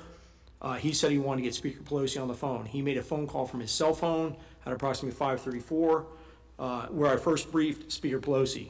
Uh, 0.61 0.75
he 0.75 0.93
said 0.93 1.11
he 1.11 1.19
wanted 1.19 1.43
to 1.43 1.45
get 1.45 1.55
Speaker 1.55 1.83
Pelosi 1.83 2.21
on 2.21 2.29
the 2.29 2.35
phone. 2.35 2.67
He 2.67 2.83
made 2.83 2.97
a 2.97 3.03
phone 3.03 3.27
call 3.27 3.47
from 3.47 3.61
his 3.61 3.71
cell 3.71 3.95
phone 3.95 4.37
at 4.67 4.73
approximately 4.73 5.17
5:34, 5.17 6.07
uh, 6.59 6.87
where 6.87 7.13
I 7.13 7.17
first 7.17 7.53
briefed 7.53 7.93
Speaker 7.93 8.19
Pelosi. 8.19 8.69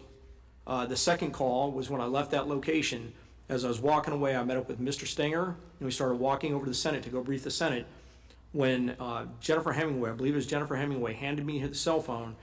the 0.66 0.96
second 0.96 1.32
call 1.32 1.72
was 1.72 1.88
when 1.88 2.00
I 2.00 2.06
left 2.06 2.30
that 2.32 2.46
location 2.46 3.12
as 3.48 3.64
I 3.64 3.68
was 3.68 3.80
walking 3.80 4.12
away, 4.12 4.36
I 4.36 4.44
met 4.44 4.58
up 4.58 4.68
with 4.68 4.78
Mr. 4.78 5.06
Stenger, 5.06 5.44
and 5.44 5.86
we 5.86 5.90
started 5.90 6.16
walking 6.16 6.54
over 6.54 6.66
to 6.66 6.70
the 6.70 6.76
Senate 6.76 7.02
to 7.04 7.08
go 7.08 7.22
brief 7.22 7.44
the 7.44 7.50
Senate. 7.50 7.86
When 8.52 8.90
uh, 9.00 9.26
Jennifer 9.40 9.72
Hemingway, 9.72 10.10
I 10.10 10.12
believe 10.12 10.34
it 10.34 10.36
was 10.36 10.46
Jennifer 10.46 10.76
Hemingway, 10.76 11.14
handed 11.14 11.46
me 11.46 11.64
the 11.64 11.74
cell 11.74 12.00
phone, 12.00 12.36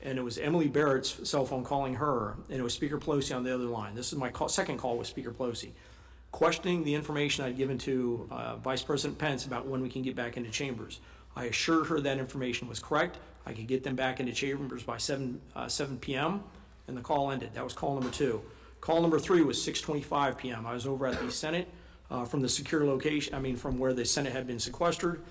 and 0.00 0.18
it 0.18 0.22
was 0.22 0.38
Emily 0.38 0.68
Barrett's 0.68 1.28
cell 1.28 1.44
phone 1.44 1.64
calling 1.64 1.94
her, 1.94 2.36
and 2.48 2.58
it 2.58 2.62
was 2.62 2.74
Speaker 2.74 2.98
Pelosi 2.98 3.34
on 3.34 3.42
the 3.42 3.52
other 3.52 3.64
line. 3.64 3.94
This 3.94 4.12
is 4.12 4.18
my 4.18 4.28
call, 4.28 4.48
second 4.48 4.78
call 4.78 4.98
with 4.98 5.08
Speaker 5.08 5.32
Pelosi, 5.32 5.70
questioning 6.36 6.84
the 6.84 6.94
information 6.94 7.44
I'd 7.44 7.56
given 7.56 7.78
to 7.78 8.28
uh, 8.30 8.56
Vice 8.56 8.82
President 8.82 9.18
Pence 9.18 9.46
about 9.46 9.66
when 9.66 9.80
we 9.80 9.88
can 9.88 10.02
get 10.02 10.14
back 10.14 10.36
into 10.36 10.50
chambers. 10.50 11.00
I 11.34 11.44
assured 11.44 11.86
her 11.86 12.00
that 12.00 12.18
information 12.18 12.68
was 12.68 12.78
correct. 12.78 13.18
I 13.46 13.52
could 13.52 13.66
get 13.66 13.84
them 13.84 13.96
back 13.96 14.20
into 14.20 14.32
chambers 14.32 14.82
by 14.82 14.98
7, 14.98 15.40
uh, 15.54 15.68
7 15.68 15.98
p.m., 15.98 16.42
and 16.88 16.96
the 16.96 17.00
call 17.00 17.30
ended. 17.30 17.50
That 17.54 17.64
was 17.64 17.72
call 17.72 17.94
number 17.94 18.10
two. 18.10 18.42
Call 18.80 19.00
number 19.00 19.18
three 19.18 19.42
was 19.42 19.58
6:25 19.58 20.36
p.m. 20.36 20.66
I 20.66 20.74
was 20.74 20.86
over 20.86 21.06
at 21.06 21.18
the 21.18 21.32
Senate 21.32 21.68
uh, 22.10 22.24
from 22.24 22.42
the 22.42 22.48
secure 22.48 22.84
location. 22.84 23.34
I 23.34 23.40
mean, 23.40 23.56
from 23.56 23.78
where 23.78 23.92
the 23.92 24.04
Senate 24.04 24.32
had 24.32 24.46
been 24.46 24.58
sequestered, 24.60 25.22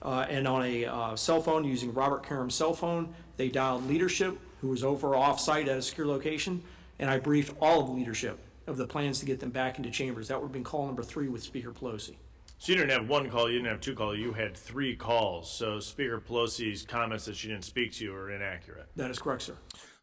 uh, 0.00 0.26
and 0.30 0.48
on 0.48 0.64
a 0.64 0.86
uh, 0.86 1.16
cell 1.16 1.42
phone 1.42 1.64
using 1.64 1.92
Robert 1.92 2.22
Karam's 2.22 2.54
cell 2.54 2.72
phone, 2.72 3.14
they 3.36 3.48
dialed 3.48 3.86
leadership, 3.88 4.38
who 4.60 4.68
was 4.68 4.84
over 4.84 5.14
off-site 5.14 5.68
at 5.68 5.76
a 5.76 5.82
secure 5.82 6.06
location, 6.06 6.62
and 6.98 7.10
I 7.10 7.18
briefed 7.18 7.54
all 7.60 7.82
of 7.82 7.90
leadership 7.90 8.38
of 8.66 8.76
the 8.76 8.86
plans 8.86 9.20
to 9.20 9.26
get 9.26 9.40
them 9.40 9.50
back 9.50 9.78
into 9.78 9.90
chambers. 9.90 10.28
That 10.28 10.40
would 10.40 10.46
have 10.46 10.52
been 10.52 10.64
call 10.64 10.86
number 10.86 11.02
three 11.02 11.28
with 11.28 11.42
Speaker 11.42 11.72
Pelosi. 11.72 12.16
So 12.58 12.70
you 12.70 12.78
didn't 12.78 12.90
have 12.90 13.08
one 13.08 13.28
call, 13.28 13.50
you 13.50 13.58
didn't 13.58 13.72
have 13.72 13.80
two 13.80 13.94
calls, 13.94 14.18
you 14.18 14.32
had 14.32 14.56
three 14.56 14.94
calls. 14.94 15.50
So 15.50 15.80
Speaker 15.80 16.20
Pelosi's 16.20 16.82
comments 16.82 17.24
that 17.24 17.34
she 17.34 17.48
didn't 17.48 17.64
speak 17.64 17.92
to 17.94 18.04
you 18.04 18.14
are 18.14 18.30
inaccurate. 18.30 18.86
That 18.94 19.10
is 19.10 19.18
correct, 19.18 19.42
sir. 19.42 19.56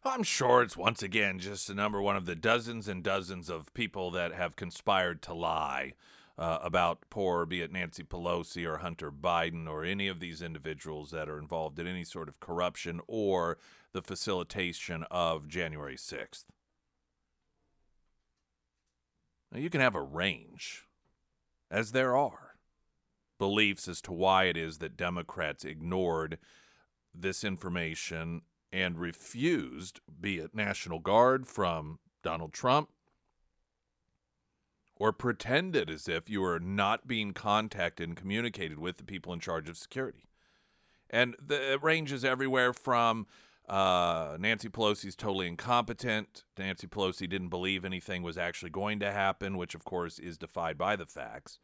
I'm 0.04 0.22
sure 0.22 0.62
it's 0.62 0.76
once 0.76 1.02
again 1.02 1.38
just 1.38 1.70
a 1.70 1.74
number 1.74 2.02
one 2.02 2.16
of 2.16 2.26
the 2.26 2.34
dozens 2.34 2.86
and 2.86 3.02
dozens 3.02 3.48
of 3.48 3.72
people 3.72 4.10
that 4.10 4.32
have 4.32 4.56
conspired 4.56 5.22
to 5.22 5.32
lie 5.34 5.94
uh, 6.38 6.58
about 6.62 7.00
poor, 7.10 7.46
be 7.46 7.62
it 7.62 7.72
Nancy 7.72 8.02
Pelosi 8.02 8.66
or 8.66 8.78
Hunter 8.78 9.10
Biden 9.10 9.68
or 9.68 9.84
any 9.84 10.08
of 10.08 10.20
these 10.20 10.42
individuals 10.42 11.10
that 11.12 11.28
are 11.28 11.38
involved 11.38 11.78
in 11.78 11.86
any 11.86 12.04
sort 12.04 12.28
of 12.28 12.40
corruption 12.40 13.00
or 13.06 13.58
the 13.92 14.02
facilitation 14.02 15.04
of 15.10 15.48
January 15.48 15.96
6th. 15.96 16.44
Now, 19.52 19.58
you 19.58 19.70
can 19.70 19.80
have 19.80 19.94
a 19.94 20.02
range, 20.02 20.86
as 21.70 21.92
there 21.92 22.16
are, 22.16 22.54
beliefs 23.38 23.88
as 23.88 24.00
to 24.02 24.12
why 24.12 24.44
it 24.44 24.56
is 24.56 24.78
that 24.78 24.96
Democrats 24.96 25.64
ignored 25.64 26.38
this 27.14 27.42
information 27.42 28.42
and 28.72 28.98
refused, 28.98 30.00
be 30.20 30.38
it 30.38 30.54
National 30.54 31.00
Guard 31.00 31.46
from 31.46 31.98
Donald 32.22 32.52
Trump, 32.52 32.90
or 34.94 35.12
pretended 35.12 35.90
as 35.90 36.06
if 36.06 36.28
you 36.28 36.42
were 36.42 36.60
not 36.60 37.08
being 37.08 37.32
contacted 37.32 38.08
and 38.08 38.16
communicated 38.16 38.78
with 38.78 38.98
the 38.98 39.04
people 39.04 39.32
in 39.32 39.40
charge 39.40 39.68
of 39.68 39.78
security. 39.78 40.28
And 41.08 41.34
the, 41.44 41.72
it 41.72 41.82
ranges 41.82 42.24
everywhere 42.24 42.72
from 42.72 43.26
uh, 43.70 44.36
Nancy 44.38 44.68
Pelosi's 44.68 45.16
totally 45.16 45.46
incompetent. 45.46 46.44
Nancy 46.58 46.86
Pelosi 46.86 47.28
didn't 47.28 47.48
believe 47.48 47.84
anything 47.84 48.22
was 48.22 48.36
actually 48.36 48.70
going 48.70 48.98
to 49.00 49.12
happen, 49.12 49.56
which, 49.56 49.74
of 49.74 49.84
course, 49.84 50.18
is 50.18 50.36
defied 50.36 50.76
by 50.76 50.96
the 50.96 51.06
facts 51.06 51.58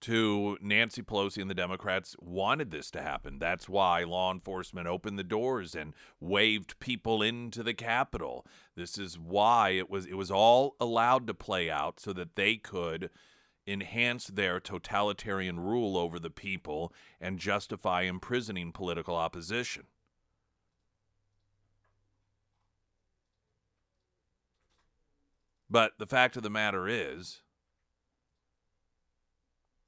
to 0.00 0.56
Nancy 0.60 1.02
Pelosi 1.02 1.40
and 1.40 1.50
the 1.50 1.54
Democrats 1.54 2.14
wanted 2.20 2.70
this 2.70 2.90
to 2.92 3.02
happen. 3.02 3.38
That's 3.38 3.68
why 3.68 4.04
law 4.04 4.32
enforcement 4.32 4.86
opened 4.86 5.18
the 5.18 5.24
doors 5.24 5.74
and 5.74 5.94
waved 6.20 6.78
people 6.78 7.22
into 7.22 7.62
the 7.62 7.74
Capitol. 7.74 8.46
This 8.76 8.96
is 8.96 9.18
why 9.18 9.70
it 9.70 9.90
was 9.90 10.06
it 10.06 10.14
was 10.14 10.30
all 10.30 10.76
allowed 10.78 11.26
to 11.26 11.34
play 11.34 11.70
out 11.70 11.98
so 11.98 12.12
that 12.12 12.36
they 12.36 12.56
could 12.56 13.10
enhance 13.68 14.26
their 14.26 14.58
totalitarian 14.58 15.60
rule 15.60 15.96
over 15.96 16.18
the 16.18 16.30
people 16.30 16.92
and 17.20 17.38
justify 17.38 18.02
imprisoning 18.02 18.72
political 18.72 19.14
opposition. 19.14 19.84
But 25.70 25.92
the 25.98 26.06
fact 26.06 26.36
of 26.36 26.42
the 26.42 26.50
matter 26.50 26.88
is, 26.88 27.42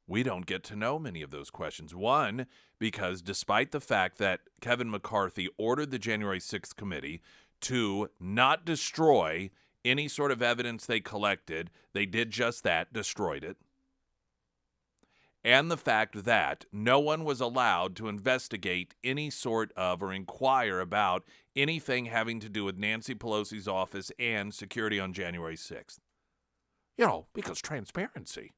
we 0.07 0.23
don't 0.23 0.45
get 0.45 0.63
to 0.65 0.77
know 0.77 0.99
many 0.99 1.23
of 1.23 1.31
those 1.31 1.51
questions. 1.51 1.95
One, 1.95 2.47
because 2.79 3.23
despite 3.23 3.71
the 3.71 3.81
fact 3.81 4.19
that 4.19 4.41
Kevin 4.61 4.91
McCarthy 4.91 5.49
ordered 5.57 5.91
the 5.91 5.99
January 5.99 6.41
6th 6.41 6.77
committee 6.77 7.23
to 7.63 8.11
not 8.19 8.65
destroy 8.65 9.51
any 9.85 10.09
sort 10.09 10.33
of 10.33 10.43
evidence 10.43 10.85
they 10.85 11.01
collected, 11.01 11.71
they 11.93 12.07
did 12.07 12.31
just 12.31 12.65
that, 12.65 12.93
destroyed 12.93 13.45
it. 13.45 13.57
And 15.43 15.71
the 15.71 15.77
fact 15.77 16.25
that 16.25 16.67
no 16.71 17.01
one 17.01 17.25
was 17.25 17.41
allowed 17.41 17.97
to 17.97 18.09
investigate 18.09 18.95
any 19.03 19.31
sort 19.31 19.73
of 19.75 20.03
or 20.03 20.13
inquire 20.13 20.81
about 20.81 21.25
anything 21.57 22.07
having 22.07 22.41
to 22.41 22.49
do 22.49 22.65
with 22.65 22.77
Nancy 22.77 23.15
Pelosi's 23.15 23.67
office 23.67 24.13
and 24.19 24.53
security 24.53 25.01
on 25.01 25.15
January 25.15 25.57
6th. 25.57 25.99
You 26.99 27.07
know, 27.07 27.27
because 27.33 27.63
transparency. 27.63 28.53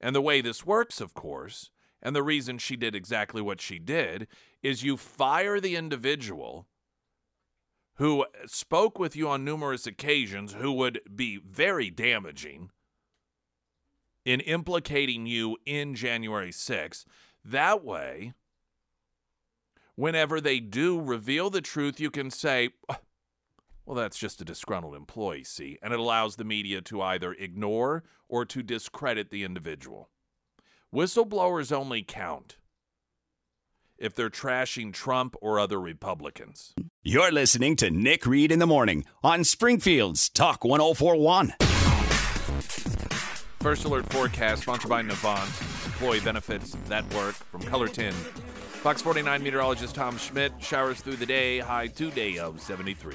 And 0.00 0.16
the 0.16 0.22
way 0.22 0.40
this 0.40 0.64
works, 0.64 1.00
of 1.00 1.12
course, 1.12 1.70
And 2.02 2.16
the 2.16 2.22
reason 2.22 2.58
she 2.58 2.76
did 2.76 2.96
exactly 2.96 3.40
what 3.40 3.60
she 3.60 3.78
did 3.78 4.26
is 4.62 4.82
you 4.82 4.96
fire 4.96 5.60
the 5.60 5.76
individual 5.76 6.66
who 7.96 8.26
spoke 8.46 8.98
with 8.98 9.14
you 9.14 9.28
on 9.28 9.44
numerous 9.44 9.86
occasions 9.86 10.54
who 10.54 10.72
would 10.72 11.00
be 11.14 11.36
very 11.36 11.90
damaging 11.90 12.70
in 14.24 14.40
implicating 14.40 15.26
you 15.26 15.56
in 15.66 15.94
January 15.94 16.50
6th. 16.50 17.04
That 17.44 17.84
way, 17.84 18.32
whenever 19.94 20.40
they 20.40 20.60
do 20.60 21.00
reveal 21.00 21.50
the 21.50 21.60
truth, 21.60 22.00
you 22.00 22.10
can 22.10 22.30
say, 22.30 22.70
uh, 22.88 22.94
well, 23.84 23.96
that's 23.96 24.18
just 24.18 24.40
a 24.40 24.44
disgruntled 24.44 24.94
employee, 24.94 25.44
see? 25.44 25.78
And 25.82 25.92
it 25.92 25.98
allows 25.98 26.36
the 26.36 26.44
media 26.44 26.80
to 26.82 27.02
either 27.02 27.32
ignore 27.32 28.04
or 28.28 28.44
to 28.46 28.62
discredit 28.62 29.30
the 29.30 29.44
individual. 29.44 30.08
Whistleblowers 30.94 31.72
only 31.72 32.02
count 32.02 32.56
if 33.98 34.14
they're 34.14 34.30
trashing 34.30 34.92
Trump 34.92 35.36
or 35.40 35.58
other 35.58 35.80
Republicans. 35.80 36.74
You're 37.02 37.32
listening 37.32 37.76
to 37.76 37.90
Nick 37.90 38.26
Reed 38.26 38.52
in 38.52 38.58
the 38.58 38.66
Morning 38.66 39.04
on 39.22 39.44
Springfield's 39.44 40.28
Talk 40.28 40.64
1041. 40.64 41.54
First 43.62 43.84
Alert 43.84 44.12
Forecast, 44.12 44.62
sponsored 44.62 44.90
by 44.90 45.04
Navant. 45.04 45.86
Employee 45.86 46.18
benefits 46.18 46.72
that 46.88 47.04
work 47.14 47.34
from 47.34 47.62
KOLR 47.62 47.92
10. 47.92 48.12
Fox 48.12 49.00
49 49.00 49.40
meteorologist 49.40 49.94
Tom 49.94 50.18
Schmidt. 50.18 50.52
Showers 50.58 51.00
through 51.00 51.14
the 51.14 51.26
day, 51.26 51.60
high 51.60 51.86
today 51.86 52.38
of 52.38 52.60
73. 52.60 53.14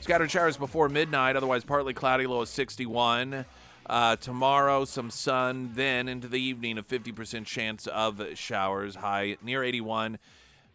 Scattered 0.00 0.30
showers 0.30 0.56
before 0.56 0.88
midnight, 0.88 1.34
otherwise 1.34 1.64
partly 1.64 1.92
cloudy, 1.92 2.28
low 2.28 2.42
of 2.42 2.48
61. 2.48 3.44
Uh, 3.86 4.14
tomorrow, 4.14 4.84
some 4.84 5.10
sun. 5.10 5.72
Then 5.74 6.06
into 6.06 6.28
the 6.28 6.40
evening, 6.40 6.78
a 6.78 6.84
50% 6.84 7.44
chance 7.44 7.88
of 7.88 8.22
showers, 8.34 8.94
high 8.94 9.38
near 9.42 9.64
81. 9.64 10.20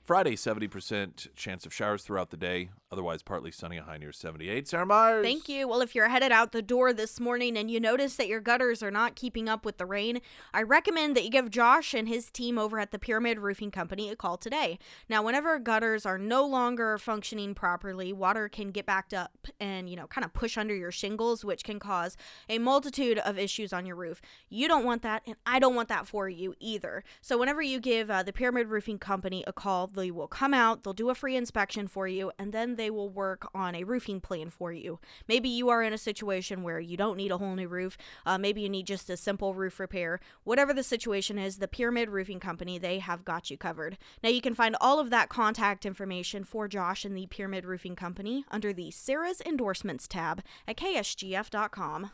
Friday, 0.03 0.35
70% 0.35 1.33
chance 1.37 1.65
of 1.65 1.73
showers 1.73 2.03
throughout 2.03 2.31
the 2.31 2.37
day. 2.37 2.69
Otherwise, 2.91 3.23
partly 3.23 3.49
sunny, 3.49 3.77
a 3.77 3.83
high 3.83 3.97
near 3.97 4.11
78. 4.11 4.67
Sarah 4.67 4.85
Myers. 4.85 5.23
Thank 5.25 5.49
you. 5.49 5.67
Well, 5.67 5.81
if 5.81 5.95
you're 5.95 6.07
headed 6.07 6.31
out 6.31 6.51
the 6.51 6.61
door 6.61 6.93
this 6.93 7.19
morning 7.19 7.57
and 7.57 7.69
you 7.69 7.79
notice 7.79 8.15
that 8.15 8.27
your 8.27 8.39
gutters 8.39 8.83
are 8.83 8.91
not 8.91 9.15
keeping 9.15 9.49
up 9.49 9.65
with 9.65 9.79
the 9.79 9.87
rain, 9.87 10.21
I 10.53 10.61
recommend 10.61 11.15
that 11.15 11.23
you 11.23 11.31
give 11.31 11.49
Josh 11.49 11.95
and 11.95 12.07
his 12.07 12.29
team 12.29 12.59
over 12.59 12.79
at 12.79 12.91
the 12.91 12.99
Pyramid 12.99 13.39
Roofing 13.39 13.71
Company 13.71 14.11
a 14.11 14.15
call 14.15 14.37
today. 14.37 14.77
Now, 15.09 15.23
whenever 15.23 15.57
gutters 15.57 16.05
are 16.05 16.19
no 16.19 16.45
longer 16.45 16.99
functioning 16.99 17.55
properly, 17.55 18.13
water 18.13 18.47
can 18.47 18.69
get 18.69 18.85
backed 18.85 19.15
up 19.15 19.47
and, 19.59 19.89
you 19.89 19.95
know, 19.95 20.05
kind 20.05 20.23
of 20.23 20.33
push 20.33 20.55
under 20.55 20.75
your 20.75 20.91
shingles, 20.91 21.43
which 21.43 21.63
can 21.63 21.79
cause 21.79 22.15
a 22.47 22.59
multitude 22.59 23.17
of 23.17 23.39
issues 23.39 23.73
on 23.73 23.87
your 23.87 23.95
roof. 23.95 24.21
You 24.47 24.67
don't 24.67 24.85
want 24.85 25.01
that, 25.01 25.23
and 25.25 25.37
I 25.43 25.57
don't 25.57 25.73
want 25.73 25.89
that 25.89 26.05
for 26.05 26.29
you 26.29 26.53
either. 26.59 27.03
So, 27.19 27.39
whenever 27.39 27.63
you 27.63 27.79
give 27.79 28.11
uh, 28.11 28.21
the 28.21 28.31
Pyramid 28.31 28.67
Roofing 28.67 28.99
Company 28.99 29.43
a 29.47 29.53
call, 29.53 29.87
they 29.87 30.11
will 30.11 30.27
come 30.27 30.53
out, 30.53 30.83
they'll 30.83 30.93
do 30.93 31.09
a 31.09 31.15
free 31.15 31.35
inspection 31.35 31.87
for 31.87 32.07
you, 32.07 32.31
and 32.37 32.53
then 32.53 32.74
they 32.75 32.89
will 32.89 33.09
work 33.09 33.47
on 33.53 33.75
a 33.75 33.83
roofing 33.83 34.21
plan 34.21 34.49
for 34.49 34.71
you. 34.71 34.99
Maybe 35.27 35.49
you 35.49 35.69
are 35.69 35.83
in 35.83 35.93
a 35.93 35.97
situation 35.97 36.63
where 36.63 36.79
you 36.79 36.97
don't 36.97 37.17
need 37.17 37.31
a 37.31 37.37
whole 37.37 37.55
new 37.55 37.67
roof. 37.67 37.97
Uh, 38.25 38.37
maybe 38.37 38.61
you 38.61 38.69
need 38.69 38.87
just 38.87 39.09
a 39.09 39.17
simple 39.17 39.53
roof 39.53 39.79
repair. 39.79 40.19
Whatever 40.43 40.73
the 40.73 40.83
situation 40.83 41.37
is, 41.37 41.57
the 41.57 41.67
Pyramid 41.67 42.09
Roofing 42.09 42.39
Company, 42.39 42.77
they 42.77 42.99
have 42.99 43.25
got 43.25 43.49
you 43.49 43.57
covered. 43.57 43.97
Now, 44.23 44.29
you 44.29 44.41
can 44.41 44.55
find 44.55 44.75
all 44.79 44.99
of 44.99 45.09
that 45.09 45.29
contact 45.29 45.85
information 45.85 46.43
for 46.43 46.67
Josh 46.67 47.05
and 47.05 47.15
the 47.15 47.27
Pyramid 47.27 47.65
Roofing 47.65 47.95
Company 47.95 48.45
under 48.51 48.73
the 48.73 48.91
Sarah's 48.91 49.41
Endorsements 49.41 50.07
tab 50.07 50.41
at 50.67 50.77
ksgf.com. 50.77 52.11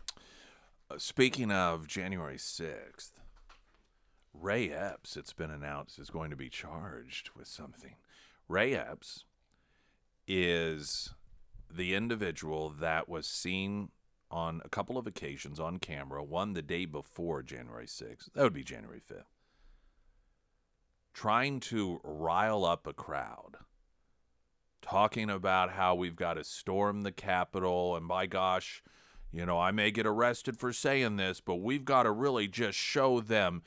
Uh, 0.89 0.97
speaking 0.97 1.51
of 1.51 1.87
January 1.87 2.37
6th, 2.37 3.11
Ray 4.33 4.71
Epps, 4.71 5.17
it's 5.17 5.33
been 5.33 5.51
announced, 5.51 5.99
is 5.99 6.09
going 6.09 6.29
to 6.31 6.35
be 6.35 6.49
charged 6.49 7.29
with 7.35 7.47
something. 7.47 7.95
Ray 8.47 8.73
Epps 8.75 9.25
is 10.33 11.13
the 11.69 11.93
individual 11.93 12.69
that 12.69 13.09
was 13.09 13.27
seen 13.27 13.89
on 14.29 14.61
a 14.63 14.69
couple 14.69 14.97
of 14.97 15.05
occasions 15.05 15.59
on 15.59 15.77
camera, 15.77 16.23
one 16.23 16.53
the 16.53 16.61
day 16.61 16.85
before 16.85 17.43
January 17.43 17.85
6th, 17.85 18.31
that 18.33 18.41
would 18.41 18.53
be 18.53 18.63
January 18.63 19.01
5th, 19.01 19.25
trying 21.13 21.59
to 21.59 21.99
rile 22.05 22.63
up 22.63 22.87
a 22.87 22.93
crowd, 22.93 23.57
talking 24.81 25.29
about 25.29 25.71
how 25.71 25.93
we've 25.93 26.15
got 26.15 26.35
to 26.35 26.45
storm 26.45 27.01
the 27.01 27.11
Capitol, 27.11 27.97
and 27.97 28.07
by 28.07 28.25
gosh, 28.25 28.81
you 29.33 29.45
know, 29.45 29.59
I 29.59 29.71
may 29.71 29.91
get 29.91 30.05
arrested 30.05 30.57
for 30.57 30.71
saying 30.71 31.17
this, 31.17 31.41
but 31.41 31.55
we've 31.55 31.83
got 31.83 32.03
to 32.03 32.11
really 32.11 32.47
just 32.47 32.77
show 32.77 33.19
them 33.19 33.63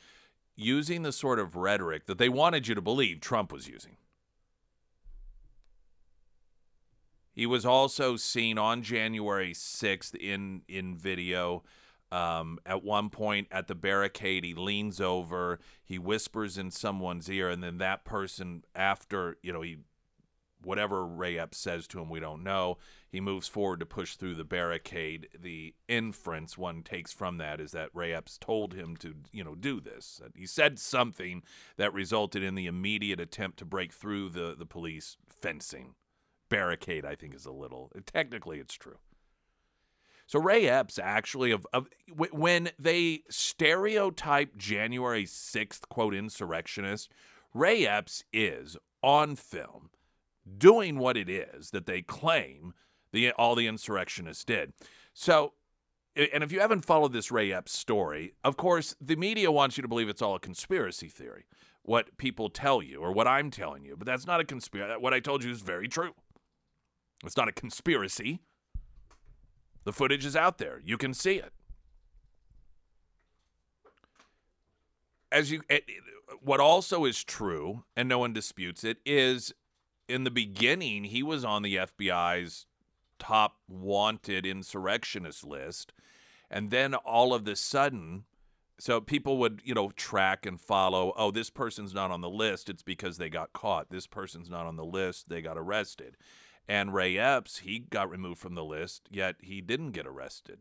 using 0.57 1.03
the 1.03 1.12
sort 1.12 1.38
of 1.38 1.57
rhetoric 1.57 2.07
that 2.07 2.16
they 2.16 2.31
wanted 2.31 2.68
you 2.68 2.74
to 2.74 2.81
believe 2.81 3.20
Trump 3.20 3.53
was 3.53 3.68
using. 3.68 3.98
He 7.35 7.47
was 7.47 7.66
also 7.66 8.16
seen 8.16 8.59
on 8.59 8.83
January 8.83 9.53
6th 9.53 10.14
in 10.14 10.62
in 10.68 10.97
video. 10.97 11.64
Um, 12.12 12.61
at 12.64 12.85
one 12.85 13.11
point 13.11 13.49
at 13.51 13.66
the 13.66 13.75
barricade, 13.75 14.44
he 14.44 14.55
leans 14.55 15.01
over, 15.01 15.59
he 15.85 15.99
whispers 15.99 16.57
in 16.57 16.70
someone's 16.70 17.29
ear, 17.29 17.49
and 17.51 17.61
then 17.61 17.79
that 17.79 18.05
person, 18.05 18.62
after 18.77 19.37
you 19.42 19.53
know, 19.53 19.62
he 19.62 19.79
whatever 20.62 21.05
Ray 21.05 21.38
Epps 21.38 21.59
says 21.59 21.87
to 21.88 22.01
him, 22.01 22.09
we 22.09 22.20
don't 22.20 22.42
know. 22.42 22.79
He 23.11 23.20
moves 23.20 23.49
forward 23.49 23.81
to 23.81 23.87
push 23.87 24.14
through 24.14 24.37
the 24.37 24.44
barricade. 24.44 25.29
The 25.38 25.75
inference 25.88 26.57
one 26.57 26.83
takes 26.83 27.12
from 27.12 27.38
that 27.38 27.61
is 27.61 27.73
that 27.73 27.90
Ray 27.92 28.14
Epps 28.14 28.38
told 28.38 28.75
him 28.75 28.97
to, 28.99 29.14
you 29.33 29.44
know, 29.44 29.55
do 29.55 29.81
this. 29.81 30.23
He 30.35 30.47
said 30.47 30.79
something 30.79 31.42
that 31.77 31.92
resulted 31.92 32.42
in 32.42 32.55
the 32.55 32.66
immediate 32.66 33.20
attempt 33.20 33.59
to 33.59 33.64
break 33.64 33.92
through 33.92 34.31
the 34.31 34.55
the 34.57 34.66
police 34.66 35.16
fencing 35.29 35.94
barricade, 36.55 37.05
I 37.05 37.14
think 37.14 37.35
is 37.35 37.47
a 37.47 37.53
little. 37.53 37.90
Technically, 38.07 38.59
it's 38.59 38.75
true. 38.75 38.99
So 40.27 40.40
Ray 40.40 40.69
Epps 40.69 40.99
actually 40.99 41.51
of, 41.51 41.67
of 41.73 41.88
when 42.33 42.71
they 42.79 43.25
stereotype 43.29 44.57
January 44.57 45.25
6th 45.25 45.88
quote 45.88 46.14
insurrectionist, 46.14 47.11
Ray 47.53 47.87
Epps 47.87 48.25
is 48.33 48.77
on 49.03 49.37
film 49.37 49.90
doing 50.57 50.99
what 50.99 51.17
it 51.17 51.29
is 51.29 51.71
that 51.71 51.87
they 51.87 52.03
claim 52.03 52.73
the 53.12 53.33
all 53.33 53.55
the 53.55 53.67
insurrectionists 53.67 54.45
did. 54.45 54.73
So 55.12 55.53
and 56.17 56.45
if 56.45 56.53
you 56.53 56.61
haven't 56.61 56.85
followed 56.85 57.12
this 57.12 57.33
Ray 57.33 57.53
Epps 57.53 57.73
story, 57.73 58.35
of 58.45 58.57
course, 58.57 58.95
the 59.01 59.17
media 59.17 59.51
wants 59.51 59.77
you 59.77 59.83
to 59.83 59.88
believe 59.88 60.09
it's 60.09 60.23
all 60.23 60.37
a 60.37 60.40
conspiracy 60.40 61.09
theory, 61.09 61.45
what 61.83 62.17
people 62.19 62.49
tell 62.49 62.81
you 62.83 63.01
or 63.01 63.12
what 63.12 63.27
I'm 63.27 63.51
telling 63.51 63.85
you. 63.85 63.97
But 63.97 64.07
that's 64.07 64.27
not 64.27 64.40
a 64.40 64.45
conspiracy. 64.45 65.01
What 65.01 65.12
I 65.12 65.21
told 65.21 65.43
you 65.43 65.51
is 65.51 65.61
very 65.61 65.88
true. 65.88 66.14
It's 67.24 67.37
not 67.37 67.48
a 67.48 67.52
conspiracy. 67.52 68.40
The 69.84 69.92
footage 69.92 70.24
is 70.24 70.37
out 70.37 70.58
there. 70.58 70.80
You 70.84 70.96
can 70.96 71.14
see 71.14 71.37
it. 71.37 71.52
As 75.30 75.50
you 75.50 75.62
it, 75.68 75.84
what 76.40 76.60
also 76.60 77.04
is 77.04 77.24
true 77.24 77.84
and 77.96 78.08
no 78.08 78.18
one 78.18 78.32
disputes 78.32 78.84
it 78.84 78.98
is 79.04 79.52
in 80.08 80.24
the 80.24 80.30
beginning 80.30 81.04
he 81.04 81.22
was 81.22 81.44
on 81.44 81.62
the 81.62 81.76
FBI's 81.76 82.66
top 83.18 83.56
wanted 83.68 84.46
insurrectionist 84.46 85.44
list 85.44 85.92
and 86.50 86.70
then 86.70 86.94
all 86.94 87.32
of 87.32 87.44
the 87.44 87.56
sudden 87.56 88.24
so 88.78 89.00
people 89.00 89.38
would 89.38 89.60
you 89.64 89.74
know 89.74 89.90
track 89.96 90.44
and 90.44 90.60
follow 90.60 91.12
oh 91.16 91.30
this 91.30 91.50
person's 91.50 91.94
not 91.94 92.10
on 92.10 92.20
the 92.20 92.30
list 92.30 92.68
it's 92.68 92.82
because 92.82 93.16
they 93.16 93.28
got 93.28 93.52
caught 93.52 93.90
this 93.90 94.06
person's 94.06 94.50
not 94.50 94.66
on 94.66 94.76
the 94.76 94.84
list 94.84 95.28
they 95.28 95.40
got 95.40 95.56
arrested 95.56 96.16
and 96.68 96.94
Ray 96.94 97.18
Epps, 97.18 97.59
he 97.59 97.79
got 97.79 98.11
removed 98.11 98.40
from 98.40 98.55
the 98.55 98.64
list, 98.64 99.09
yet 99.11 99.37
he 99.40 99.61
didn't 99.61 99.92
get 99.92 100.07
arrested. 100.07 100.61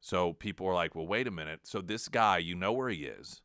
So 0.00 0.32
people 0.32 0.66
were 0.66 0.74
like, 0.74 0.94
well, 0.94 1.06
wait 1.06 1.26
a 1.26 1.30
minute. 1.30 1.60
So 1.62 1.80
this 1.80 2.08
guy, 2.08 2.38
you 2.38 2.54
know 2.54 2.72
where 2.72 2.88
he 2.88 3.04
is. 3.04 3.40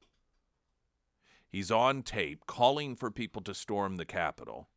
He's 1.48 1.72
on 1.72 2.04
tape 2.04 2.46
calling 2.46 2.96
for 2.96 3.10
people 3.10 3.42
to 3.44 3.54
storm 3.54 3.96
the 3.96 4.06
Capitol. 4.06 4.68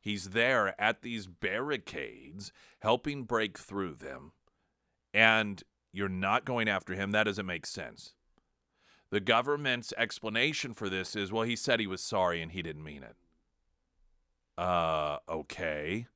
He's 0.00 0.30
there 0.30 0.80
at 0.80 1.02
these 1.02 1.26
barricades, 1.26 2.52
helping 2.80 3.24
break 3.24 3.58
through 3.58 3.94
them. 3.96 4.32
And 5.12 5.62
you're 5.92 6.08
not 6.08 6.44
going 6.44 6.68
after 6.68 6.94
him. 6.94 7.10
That 7.10 7.24
doesn't 7.24 7.46
make 7.46 7.66
sense. 7.66 8.14
The 9.10 9.20
government's 9.20 9.92
explanation 9.98 10.72
for 10.72 10.88
this 10.88 11.14
is 11.14 11.32
well, 11.32 11.42
he 11.42 11.56
said 11.56 11.80
he 11.80 11.86
was 11.86 12.00
sorry 12.00 12.40
and 12.40 12.52
he 12.52 12.62
didn't 12.62 12.84
mean 12.84 13.02
it. 13.02 13.16
Uh, 14.60 15.16
okay. 15.26 16.06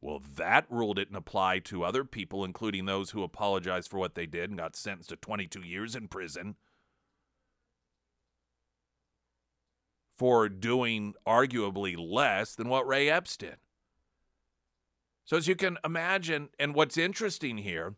Well, 0.00 0.22
that 0.36 0.66
rule 0.70 0.94
didn't 0.94 1.16
apply 1.16 1.58
to 1.64 1.82
other 1.82 2.04
people, 2.04 2.44
including 2.44 2.86
those 2.86 3.10
who 3.10 3.24
apologized 3.24 3.90
for 3.90 3.98
what 3.98 4.14
they 4.14 4.24
did 4.24 4.50
and 4.50 4.58
got 4.60 4.76
sentenced 4.76 5.08
to 5.08 5.16
22 5.16 5.62
years 5.62 5.96
in 5.96 6.06
prison 6.06 6.54
for 10.16 10.48
doing 10.48 11.14
arguably 11.26 11.96
less 11.98 12.54
than 12.54 12.68
what 12.68 12.86
Ray 12.86 13.10
Epps 13.10 13.36
did. 13.36 13.56
So, 15.24 15.36
as 15.36 15.48
you 15.48 15.56
can 15.56 15.76
imagine, 15.84 16.50
and 16.56 16.72
what's 16.72 16.96
interesting 16.96 17.58
here 17.58 17.96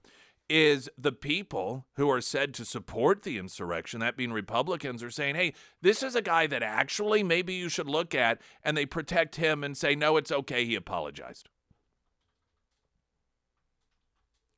is 0.52 0.90
the 0.98 1.12
people 1.12 1.86
who 1.94 2.10
are 2.10 2.20
said 2.20 2.52
to 2.52 2.64
support 2.66 3.22
the 3.22 3.38
insurrection, 3.38 4.00
that 4.00 4.18
being 4.18 4.34
Republicans, 4.34 5.02
are 5.02 5.10
saying, 5.10 5.34
hey, 5.34 5.54
this 5.80 6.02
is 6.02 6.14
a 6.14 6.20
guy 6.20 6.46
that 6.46 6.62
actually 6.62 7.22
maybe 7.22 7.54
you 7.54 7.70
should 7.70 7.88
look 7.88 8.14
at, 8.14 8.38
and 8.62 8.76
they 8.76 8.84
protect 8.84 9.36
him 9.36 9.64
and 9.64 9.78
say, 9.78 9.94
no, 9.94 10.18
it's 10.18 10.30
okay, 10.30 10.66
he 10.66 10.74
apologized. 10.74 11.48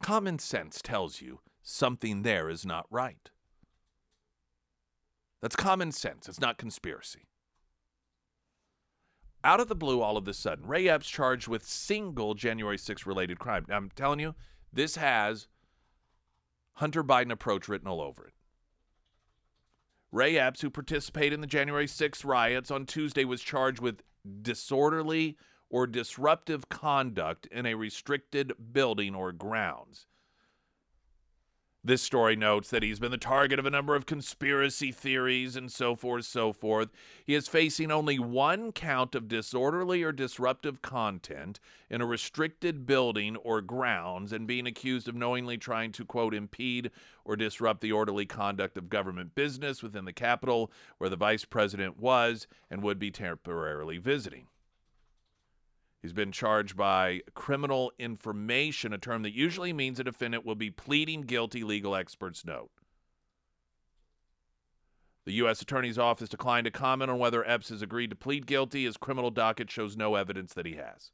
Common 0.02 0.40
sense 0.40 0.82
tells 0.82 1.20
you 1.20 1.38
something 1.62 2.22
there 2.22 2.50
is 2.50 2.66
not 2.66 2.86
right. 2.90 3.30
That's 5.40 5.54
common 5.54 5.92
sense, 5.92 6.28
it's 6.28 6.40
not 6.40 6.58
conspiracy. 6.58 7.28
Out 9.44 9.60
of 9.60 9.68
the 9.68 9.76
blue, 9.76 10.00
all 10.00 10.16
of 10.16 10.26
a 10.26 10.34
sudden, 10.34 10.66
Ray 10.66 10.88
Epps 10.88 11.08
charged 11.08 11.46
with 11.46 11.64
single 11.64 12.34
January 12.34 12.78
6 12.78 13.06
related 13.06 13.38
crime. 13.38 13.64
Now, 13.68 13.76
I'm 13.76 13.90
telling 13.94 14.18
you, 14.18 14.34
this 14.72 14.96
has 14.96 15.46
Hunter 16.74 17.04
Biden 17.04 17.32
approach 17.32 17.68
written 17.68 17.88
all 17.88 18.00
over 18.00 18.26
it. 18.26 18.34
Ray 20.10 20.38
Epps, 20.38 20.60
who 20.60 20.70
participated 20.70 21.32
in 21.32 21.40
the 21.40 21.46
January 21.46 21.88
6 21.88 22.24
riots 22.24 22.70
on 22.70 22.86
Tuesday, 22.86 23.24
was 23.24 23.42
charged 23.42 23.80
with 23.80 24.02
disorderly 24.42 25.36
or 25.68 25.86
disruptive 25.86 26.68
conduct 26.68 27.46
in 27.46 27.66
a 27.66 27.74
restricted 27.74 28.52
building 28.72 29.14
or 29.14 29.32
grounds. 29.32 30.06
This 31.86 32.00
story 32.00 32.34
notes 32.34 32.70
that 32.70 32.82
he's 32.82 32.98
been 32.98 33.10
the 33.10 33.18
target 33.18 33.58
of 33.58 33.66
a 33.66 33.70
number 33.70 33.94
of 33.94 34.06
conspiracy 34.06 34.90
theories 34.90 35.54
and 35.54 35.70
so 35.70 35.94
forth, 35.94 36.24
so 36.24 36.50
forth. 36.50 36.88
He 37.26 37.34
is 37.34 37.46
facing 37.46 37.90
only 37.90 38.18
one 38.18 38.72
count 38.72 39.14
of 39.14 39.28
disorderly 39.28 40.02
or 40.02 40.10
disruptive 40.10 40.80
content 40.80 41.60
in 41.90 42.00
a 42.00 42.06
restricted 42.06 42.86
building 42.86 43.36
or 43.36 43.60
grounds 43.60 44.32
and 44.32 44.46
being 44.46 44.66
accused 44.66 45.08
of 45.08 45.14
knowingly 45.14 45.58
trying 45.58 45.92
to, 45.92 46.06
quote, 46.06 46.32
impede 46.32 46.90
or 47.22 47.36
disrupt 47.36 47.82
the 47.82 47.92
orderly 47.92 48.24
conduct 48.24 48.78
of 48.78 48.88
government 48.88 49.34
business 49.34 49.82
within 49.82 50.06
the 50.06 50.12
Capitol 50.14 50.72
where 50.96 51.10
the 51.10 51.16
vice 51.16 51.44
president 51.44 52.00
was 52.00 52.46
and 52.70 52.82
would 52.82 52.98
be 52.98 53.10
temporarily 53.10 53.98
visiting. 53.98 54.46
He's 56.04 56.12
been 56.12 56.32
charged 56.32 56.76
by 56.76 57.22
criminal 57.32 57.90
information, 57.98 58.92
a 58.92 58.98
term 58.98 59.22
that 59.22 59.32
usually 59.32 59.72
means 59.72 59.98
a 59.98 60.04
defendant 60.04 60.44
will 60.44 60.54
be 60.54 60.70
pleading 60.70 61.22
guilty, 61.22 61.64
legal 61.64 61.96
experts 61.96 62.44
note. 62.44 62.70
The 65.24 65.32
U.S. 65.32 65.62
Attorney's 65.62 65.98
Office 65.98 66.28
declined 66.28 66.66
to 66.66 66.70
comment 66.70 67.10
on 67.10 67.18
whether 67.18 67.42
Epps 67.48 67.70
has 67.70 67.80
agreed 67.80 68.10
to 68.10 68.16
plead 68.16 68.46
guilty. 68.46 68.84
His 68.84 68.98
criminal 68.98 69.30
docket 69.30 69.70
shows 69.70 69.96
no 69.96 70.14
evidence 70.14 70.52
that 70.52 70.66
he 70.66 70.74
has. 70.74 71.10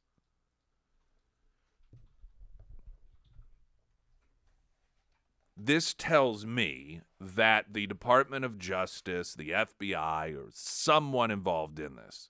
This 5.57 5.95
tells 5.95 6.45
me 6.45 7.03
that 7.21 7.67
the 7.75 7.87
Department 7.87 8.45
of 8.45 8.59
Justice, 8.59 9.35
the 9.35 9.51
FBI, 9.51 10.35
or 10.37 10.49
someone 10.53 11.31
involved 11.31 11.79
in 11.79 11.95
this 11.95 12.29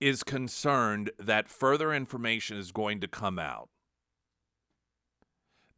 is 0.00 0.22
concerned 0.22 1.10
that 1.18 1.48
further 1.48 1.92
information 1.92 2.56
is 2.56 2.72
going 2.72 3.00
to 3.00 3.08
come 3.08 3.38
out 3.38 3.68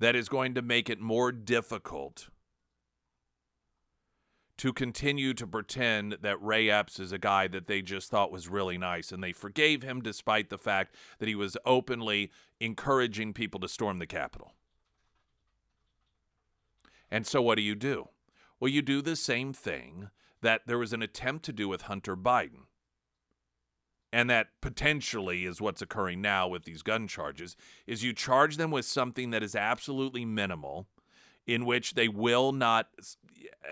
that 0.01 0.15
is 0.15 0.29
going 0.29 0.55
to 0.55 0.63
make 0.63 0.89
it 0.89 1.01
more 1.01 1.33
difficult 1.33 2.29
to 4.57 4.73
continue 4.73 5.33
to 5.35 5.47
pretend 5.47 6.19
that 6.21 6.43
Ray 6.43 6.69
Epps 6.69 6.99
is 6.99 7.13
a 7.13 7.19
guy 7.19 7.47
that 7.49 7.69
they 7.69 7.81
just 7.81 8.11
thought 8.11 8.33
was 8.33 8.49
really 8.49 8.77
nice 8.77 9.13
and 9.13 9.23
they 9.23 9.33
forgave 9.33 9.83
him 9.83 10.01
despite 10.01 10.51
the 10.51 10.59
fact 10.59 10.95
that 11.19 11.29
he 11.29 11.37
was 11.37 11.57
openly 11.65 12.31
encouraging 12.61 13.33
people 13.33 13.61
to 13.61 13.69
storm 13.69 13.99
the 13.99 14.07
Capitol. 14.07 14.53
And 17.11 17.27
so 17.27 17.41
what 17.41 17.55
do 17.55 17.63
you 17.63 17.77
do? 17.77 18.09
Well, 18.59 18.71
you 18.71 18.83
do 18.83 19.01
the 19.01 19.17
same 19.17 19.53
thing 19.53 20.11
that 20.43 20.63
there 20.67 20.79
was 20.79 20.93
an 20.93 21.03
attempt 21.03 21.45
to 21.47 21.53
do 21.53 21.69
with 21.69 21.83
Hunter 21.83 22.17
Biden 22.17 22.67
and 24.12 24.31
that 24.31 24.49
potentially 24.61 25.44
is 25.44 25.61
what's 25.61 25.83
occurring 25.83 26.21
now 26.21 26.49
with 26.49 26.64
these 26.64 26.83
gun 26.83 27.07
charges 27.07 27.57
is 27.87 28.03
you 28.03 28.12
charge 28.12 28.57
them 28.57 28.71
with 28.71 28.85
something 28.85 29.31
that 29.31 29.42
is 29.42 29.55
absolutely 29.55 30.25
minimal 30.25 30.87
in 31.47 31.64
which 31.64 31.94
they 31.94 32.09
will 32.09 32.53
not 32.53 32.88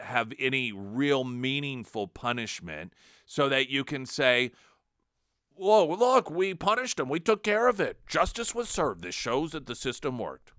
have 0.03 0.33
any 0.38 0.72
real 0.72 1.25
meaningful 1.25 2.09
punishment 2.09 2.92
so 3.25 3.49
that 3.49 3.68
you 3.68 3.85
can 3.85 4.05
say 4.07 4.51
whoa 5.55 5.87
look 5.87 6.31
we 6.31 6.55
punished 6.55 7.01
him 7.01 7.09
we 7.09 7.20
took 7.20 7.42
care 7.42 7.68
of 7.68 7.81
it. 7.81 7.99
Justice 8.07 8.55
was 8.55 8.68
served. 8.68 9.03
This 9.03 9.14
shows 9.14 9.53
that 9.53 9.66
the 9.66 9.75
system 9.75 10.18
worked. 10.18 10.53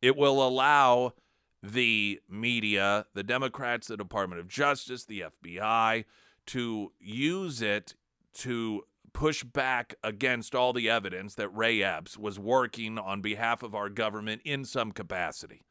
It 0.00 0.16
will 0.16 0.46
allow 0.46 1.14
the 1.62 2.20
media 2.28 3.06
the 3.14 3.22
democrats 3.22 3.86
the 3.86 3.96
department 3.96 4.38
of 4.38 4.46
justice 4.46 5.06
the 5.06 5.24
fbi 5.42 6.04
to 6.46 6.92
use 6.98 7.62
it 7.62 7.94
to 8.34 8.82
push 9.12 9.44
back 9.44 9.94
against 10.02 10.54
all 10.54 10.72
the 10.72 10.90
evidence 10.90 11.34
that 11.36 11.48
Ray 11.48 11.82
Epps 11.82 12.18
was 12.18 12.38
working 12.38 12.98
on 12.98 13.20
behalf 13.20 13.62
of 13.62 13.74
our 13.74 13.88
government 13.88 14.42
in 14.44 14.64
some 14.64 14.92
capacity. 14.92 15.62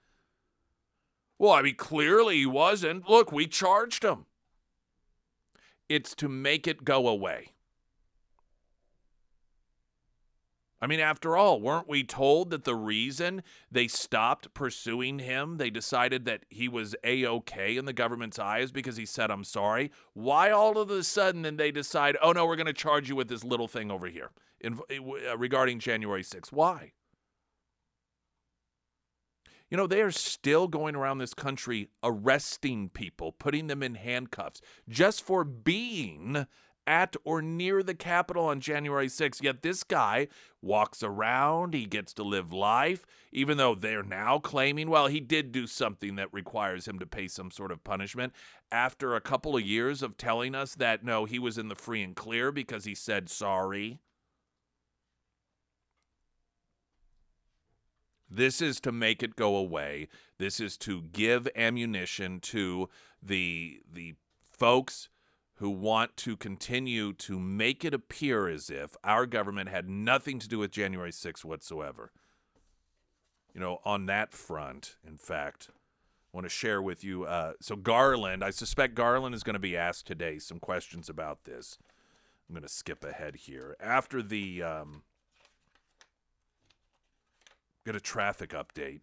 Well, 1.37 1.51
I 1.51 1.61
mean, 1.61 1.75
clearly 1.75 2.37
he 2.37 2.45
wasn't. 2.45 3.09
Look, 3.09 3.31
we 3.31 3.47
charged 3.47 4.03
him. 4.03 4.25
It's 5.89 6.15
to 6.15 6.29
make 6.29 6.67
it 6.67 6.85
go 6.85 7.07
away. 7.07 7.52
I 10.83 10.85
mean, 10.85 10.99
after 10.99 11.37
all, 11.37 11.61
weren't 11.61 11.87
we 11.87 12.03
told 12.03 12.49
that 12.49 12.65
the 12.65 12.75
reason 12.75 13.41
they 13.71 13.87
stopped 13.87 14.53
pursuing 14.53 15.19
him, 15.19 15.55
they 15.55 15.69
decided 15.69 16.25
that 16.25 16.43
he 16.49 16.67
was 16.67 16.93
A 17.05 17.23
OK 17.23 17.77
in 17.77 17.85
the 17.85 17.93
government's 17.93 18.37
eyes 18.37 18.73
because 18.73 18.97
he 18.97 19.05
said, 19.05 19.31
I'm 19.31 19.45
sorry? 19.45 19.91
Why 20.11 20.51
all 20.51 20.77
of 20.77 20.91
a 20.91 21.01
sudden 21.05 21.43
then 21.43 21.55
they 21.55 21.71
decide, 21.71 22.17
oh 22.21 22.33
no, 22.33 22.45
we're 22.45 22.57
going 22.57 22.65
to 22.65 22.73
charge 22.73 23.07
you 23.07 23.15
with 23.15 23.29
this 23.29 23.45
little 23.45 23.69
thing 23.69 23.91
over 23.91 24.07
here 24.07 24.31
in, 24.59 24.77
uh, 24.91 25.37
regarding 25.37 25.79
January 25.79 26.21
6th? 26.21 26.51
Why? 26.51 26.91
You 29.69 29.77
know, 29.77 29.87
they 29.87 30.01
are 30.01 30.11
still 30.11 30.67
going 30.67 30.97
around 30.97 31.19
this 31.19 31.33
country 31.33 31.87
arresting 32.03 32.89
people, 32.89 33.31
putting 33.31 33.67
them 33.67 33.81
in 33.83 33.95
handcuffs 33.95 34.59
just 34.89 35.23
for 35.23 35.45
being 35.45 36.45
at 36.85 37.15
or 37.23 37.41
near 37.41 37.83
the 37.83 37.93
Capitol 37.93 38.45
on 38.45 38.59
January 38.59 39.07
6th. 39.07 39.41
Yet 39.41 39.61
this 39.61 39.83
guy 39.83 40.27
walks 40.61 41.03
around, 41.03 41.73
he 41.73 41.85
gets 41.85 42.13
to 42.13 42.23
live 42.23 42.53
life, 42.53 43.05
even 43.31 43.57
though 43.57 43.75
they're 43.75 44.03
now 44.03 44.39
claiming, 44.39 44.89
well, 44.89 45.07
he 45.07 45.19
did 45.19 45.51
do 45.51 45.67
something 45.67 46.15
that 46.15 46.33
requires 46.33 46.87
him 46.87 46.99
to 46.99 47.05
pay 47.05 47.27
some 47.27 47.51
sort 47.51 47.71
of 47.71 47.83
punishment. 47.83 48.33
After 48.71 49.15
a 49.15 49.21
couple 49.21 49.55
of 49.55 49.63
years 49.63 50.01
of 50.01 50.17
telling 50.17 50.55
us 50.55 50.75
that, 50.75 51.03
no, 51.03 51.25
he 51.25 51.39
was 51.39 51.57
in 51.57 51.67
the 51.67 51.75
free 51.75 52.01
and 52.01 52.15
clear 52.15 52.51
because 52.51 52.85
he 52.85 52.95
said 52.95 53.29
sorry. 53.29 53.99
This 58.29 58.63
is 58.63 58.79
to 58.79 58.91
make 58.91 59.21
it 59.21 59.35
go 59.35 59.55
away. 59.55 60.07
This 60.39 60.59
is 60.59 60.75
to 60.79 61.03
give 61.03 61.47
ammunition 61.55 62.39
to 62.39 62.89
the 63.21 63.81
the 63.91 64.15
folks 64.49 65.09
who 65.55 65.69
want 65.69 66.17
to 66.17 66.35
continue 66.35 67.13
to 67.13 67.39
make 67.39 67.85
it 67.85 67.93
appear 67.93 68.47
as 68.47 68.69
if 68.69 68.95
our 69.03 69.25
government 69.25 69.69
had 69.69 69.87
nothing 69.89 70.39
to 70.39 70.47
do 70.47 70.59
with 70.59 70.71
January 70.71 71.11
6th 71.11 71.45
whatsoever. 71.45 72.11
You 73.53 73.61
know, 73.61 73.79
on 73.85 74.07
that 74.07 74.33
front, 74.33 74.95
in 75.07 75.17
fact, 75.17 75.69
I 75.71 76.37
want 76.37 76.45
to 76.45 76.49
share 76.49 76.81
with 76.81 77.03
you. 77.03 77.25
Uh, 77.25 77.53
so, 77.61 77.75
Garland, 77.75 78.43
I 78.43 78.49
suspect 78.49 78.95
Garland 78.95 79.35
is 79.35 79.43
going 79.43 79.53
to 79.53 79.59
be 79.59 79.77
asked 79.77 80.07
today 80.07 80.39
some 80.39 80.59
questions 80.59 81.07
about 81.07 81.43
this. 81.43 81.77
I'm 82.49 82.55
going 82.55 82.63
to 82.63 82.69
skip 82.69 83.03
ahead 83.03 83.35
here. 83.35 83.75
After 83.79 84.23
the. 84.23 84.63
Um, 84.63 85.03
get 87.85 87.95
a 87.95 87.99
traffic 87.99 88.51
update. 88.51 89.01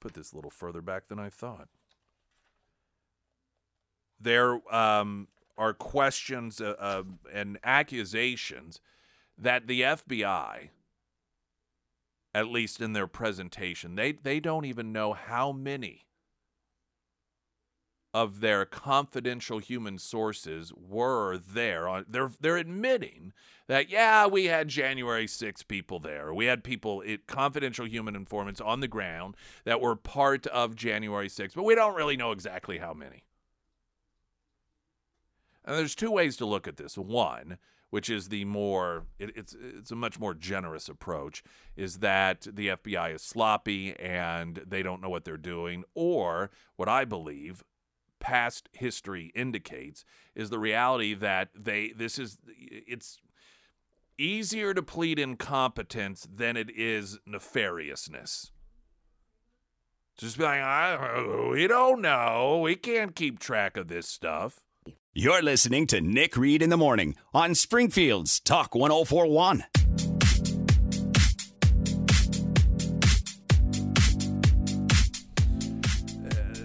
Put 0.00 0.14
this 0.14 0.32
a 0.32 0.36
little 0.36 0.50
further 0.50 0.82
back 0.82 1.08
than 1.08 1.18
I 1.18 1.28
thought. 1.28 1.68
There, 4.20 4.60
um, 4.74 5.28
are 5.56 5.72
questions 5.72 6.60
uh, 6.60 6.74
uh, 6.78 7.02
and 7.32 7.58
accusations 7.64 8.80
that 9.38 9.66
the 9.66 9.82
FBI, 9.82 10.68
at 12.32 12.48
least 12.48 12.80
in 12.80 12.92
their 12.92 13.06
presentation, 13.06 13.94
they, 13.94 14.12
they 14.12 14.40
don't 14.40 14.64
even 14.64 14.92
know 14.92 15.12
how 15.12 15.52
many 15.52 16.04
of 18.14 18.38
their 18.40 18.64
confidential 18.64 19.58
human 19.58 19.98
sources 19.98 20.72
were 20.72 21.36
there. 21.36 21.88
On, 21.88 22.04
they're 22.08 22.30
they're 22.40 22.56
admitting 22.56 23.32
that 23.66 23.90
yeah, 23.90 24.26
we 24.26 24.44
had 24.44 24.68
January 24.68 25.26
6 25.26 25.62
people 25.64 25.98
there. 25.98 26.32
We 26.32 26.46
had 26.46 26.62
people, 26.62 27.00
it, 27.00 27.26
confidential 27.26 27.86
human 27.86 28.14
informants 28.14 28.60
on 28.60 28.78
the 28.78 28.88
ground 28.88 29.36
that 29.64 29.80
were 29.80 29.96
part 29.96 30.46
of 30.46 30.76
January 30.76 31.28
6, 31.28 31.54
but 31.54 31.64
we 31.64 31.74
don't 31.74 31.96
really 31.96 32.16
know 32.16 32.30
exactly 32.30 32.78
how 32.78 32.94
many. 32.94 33.24
And 35.64 35.76
there's 35.76 35.94
two 35.94 36.10
ways 36.10 36.36
to 36.36 36.46
look 36.46 36.68
at 36.68 36.76
this. 36.76 36.98
One, 36.98 37.58
which 37.90 38.10
is 38.10 38.28
the 38.28 38.44
more 38.44 39.06
it, 39.18 39.30
it's 39.36 39.56
it's 39.58 39.90
a 39.90 39.96
much 39.96 40.18
more 40.18 40.34
generous 40.34 40.88
approach, 40.88 41.42
is 41.76 41.98
that 41.98 42.46
the 42.52 42.68
FBI 42.68 43.14
is 43.14 43.22
sloppy 43.22 43.98
and 43.98 44.62
they 44.66 44.82
don't 44.82 45.00
know 45.00 45.08
what 45.08 45.24
they're 45.24 45.36
doing, 45.36 45.84
or 45.94 46.50
what 46.76 46.88
I 46.88 47.04
believe 47.04 47.62
past 48.20 48.70
history 48.72 49.30
indicates 49.34 50.04
is 50.34 50.48
the 50.48 50.58
reality 50.58 51.12
that 51.12 51.50
they 51.54 51.92
this 51.94 52.18
is 52.18 52.38
it's 52.56 53.18
easier 54.18 54.72
to 54.72 54.82
plead 54.82 55.18
incompetence 55.18 56.26
than 56.32 56.56
it 56.56 56.70
is 56.70 57.18
nefariousness. 57.28 58.50
Just 60.16 60.38
be 60.38 60.44
like, 60.44 60.60
I, 60.60 61.48
we 61.50 61.66
don't 61.66 62.00
know. 62.00 62.60
We 62.62 62.76
can't 62.76 63.16
keep 63.16 63.40
track 63.40 63.76
of 63.76 63.88
this 63.88 64.08
stuff. 64.08 64.60
You're 65.16 65.42
listening 65.42 65.86
to 65.86 66.00
Nick 66.00 66.36
Reed 66.36 66.60
in 66.60 66.70
the 66.70 66.76
Morning 66.76 67.14
on 67.32 67.54
Springfield's 67.54 68.40
Talk 68.40 68.74
1041. 68.74 69.62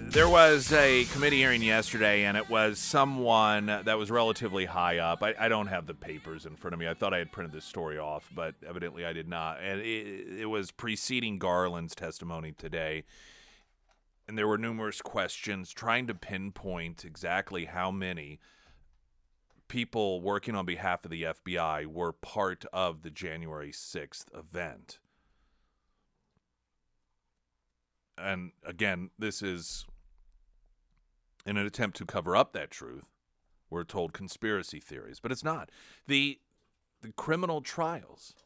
There 0.08 0.28
was 0.28 0.72
a 0.72 1.04
committee 1.12 1.36
hearing 1.36 1.62
yesterday, 1.62 2.24
and 2.24 2.36
it 2.36 2.50
was 2.50 2.80
someone 2.80 3.66
that 3.66 3.96
was 3.96 4.10
relatively 4.10 4.64
high 4.64 4.98
up. 4.98 5.22
I, 5.22 5.36
I, 5.38 5.48
don't 5.48 5.68
have 5.68 5.86
the 5.86 5.94
papers 5.94 6.44
in 6.44 6.56
front 6.56 6.74
of 6.74 6.80
me. 6.80 6.88
I 6.88 6.94
thought 6.94 7.14
I 7.14 7.18
had 7.18 7.30
printed 7.30 7.52
this 7.52 7.64
story 7.64 8.00
off, 8.00 8.28
but 8.34 8.56
evidently 8.68 9.04
I 9.06 9.12
did 9.12 9.28
not. 9.28 9.60
And 9.62 9.80
it, 9.80 10.40
it 10.40 10.46
was 10.46 10.72
preceding 10.72 11.38
Garland's 11.38 11.94
testimony 11.94 12.50
today. 12.50 13.04
And 14.30 14.38
there 14.38 14.46
were 14.46 14.58
numerous 14.58 15.02
questions 15.02 15.72
trying 15.72 16.06
to 16.06 16.14
pinpoint 16.14 17.04
exactly 17.04 17.64
how 17.64 17.90
many 17.90 18.38
people 19.66 20.20
working 20.20 20.54
on 20.54 20.64
behalf 20.64 21.04
of 21.04 21.10
the 21.10 21.24
FBI 21.24 21.86
were 21.86 22.12
part 22.12 22.64
of 22.72 23.02
the 23.02 23.10
January 23.10 23.72
6th 23.72 24.26
event. 24.32 25.00
And 28.16 28.52
again, 28.64 29.10
this 29.18 29.42
is 29.42 29.84
in 31.44 31.56
an 31.56 31.66
attempt 31.66 31.96
to 31.96 32.04
cover 32.04 32.36
up 32.36 32.52
that 32.52 32.70
truth, 32.70 33.06
we're 33.68 33.82
told 33.82 34.12
conspiracy 34.12 34.78
theories, 34.78 35.18
but 35.18 35.32
it's 35.32 35.42
not. 35.42 35.72
The 36.06 36.38
the 37.02 37.10
criminal 37.14 37.62
trials. 37.62 38.36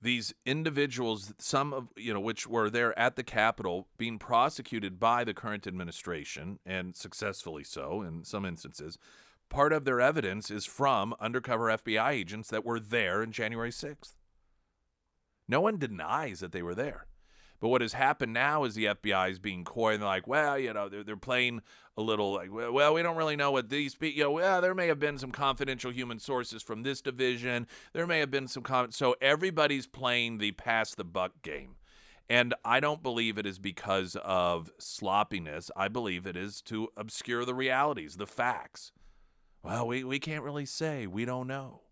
These 0.00 0.34
individuals, 0.44 1.32
some 1.38 1.72
of 1.72 1.88
you 1.96 2.12
know, 2.12 2.20
which 2.20 2.46
were 2.46 2.68
there 2.68 2.96
at 2.98 3.16
the 3.16 3.22
Capitol, 3.22 3.88
being 3.96 4.18
prosecuted 4.18 5.00
by 5.00 5.24
the 5.24 5.34
current 5.34 5.66
administration, 5.66 6.58
and 6.66 6.94
successfully 6.94 7.64
so 7.64 8.02
in 8.02 8.24
some 8.24 8.44
instances, 8.44 8.98
part 9.48 9.72
of 9.72 9.84
their 9.84 10.00
evidence 10.00 10.50
is 10.50 10.66
from 10.66 11.14
undercover 11.18 11.66
FBI 11.66 12.10
agents 12.10 12.50
that 12.50 12.64
were 12.64 12.80
there 12.80 13.22
in 13.22 13.32
January 13.32 13.70
6th. 13.70 14.14
No 15.48 15.60
one 15.60 15.78
denies 15.78 16.40
that 16.40 16.52
they 16.52 16.62
were 16.62 16.74
there. 16.74 17.06
But 17.60 17.68
what 17.68 17.80
has 17.80 17.94
happened 17.94 18.32
now 18.32 18.64
is 18.64 18.74
the 18.74 18.86
FBI 18.86 19.30
is 19.30 19.38
being 19.38 19.64
coy 19.64 19.94
and 19.94 20.02
they're 20.02 20.08
like, 20.08 20.26
well, 20.26 20.58
you 20.58 20.72
know, 20.72 20.88
they're, 20.88 21.02
they're 21.02 21.16
playing 21.16 21.62
a 21.96 22.02
little 22.02 22.34
like, 22.34 22.50
well, 22.52 22.92
we 22.92 23.02
don't 23.02 23.16
really 23.16 23.36
know 23.36 23.50
what 23.50 23.70
these 23.70 23.94
people, 23.94 24.16
you 24.18 24.24
know, 24.24 24.30
well, 24.32 24.60
there 24.60 24.74
may 24.74 24.86
have 24.88 24.98
been 24.98 25.18
some 25.18 25.30
confidential 25.30 25.90
human 25.90 26.18
sources 26.18 26.62
from 26.62 26.82
this 26.82 27.00
division. 27.00 27.66
There 27.92 28.06
may 28.06 28.18
have 28.18 28.30
been 28.30 28.48
some, 28.48 28.62
con-. 28.62 28.92
so 28.92 29.16
everybody's 29.20 29.86
playing 29.86 30.38
the 30.38 30.52
pass 30.52 30.94
the 30.94 31.04
buck 31.04 31.42
game. 31.42 31.76
And 32.28 32.54
I 32.64 32.80
don't 32.80 33.02
believe 33.02 33.38
it 33.38 33.46
is 33.46 33.58
because 33.58 34.16
of 34.22 34.70
sloppiness. 34.78 35.70
I 35.76 35.88
believe 35.88 36.26
it 36.26 36.36
is 36.36 36.60
to 36.62 36.88
obscure 36.96 37.44
the 37.44 37.54
realities, 37.54 38.16
the 38.16 38.26
facts. 38.26 38.90
Well, 39.62 39.86
we, 39.86 40.04
we 40.04 40.18
can't 40.18 40.42
really 40.42 40.66
say. 40.66 41.06
We 41.06 41.24
don't 41.24 41.46
know. 41.46 41.82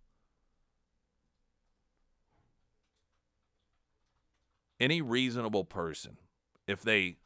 Any 4.85 5.01
reasonable 5.01 5.65
person, 5.65 6.19
if 6.67 6.83
they 6.83 7.17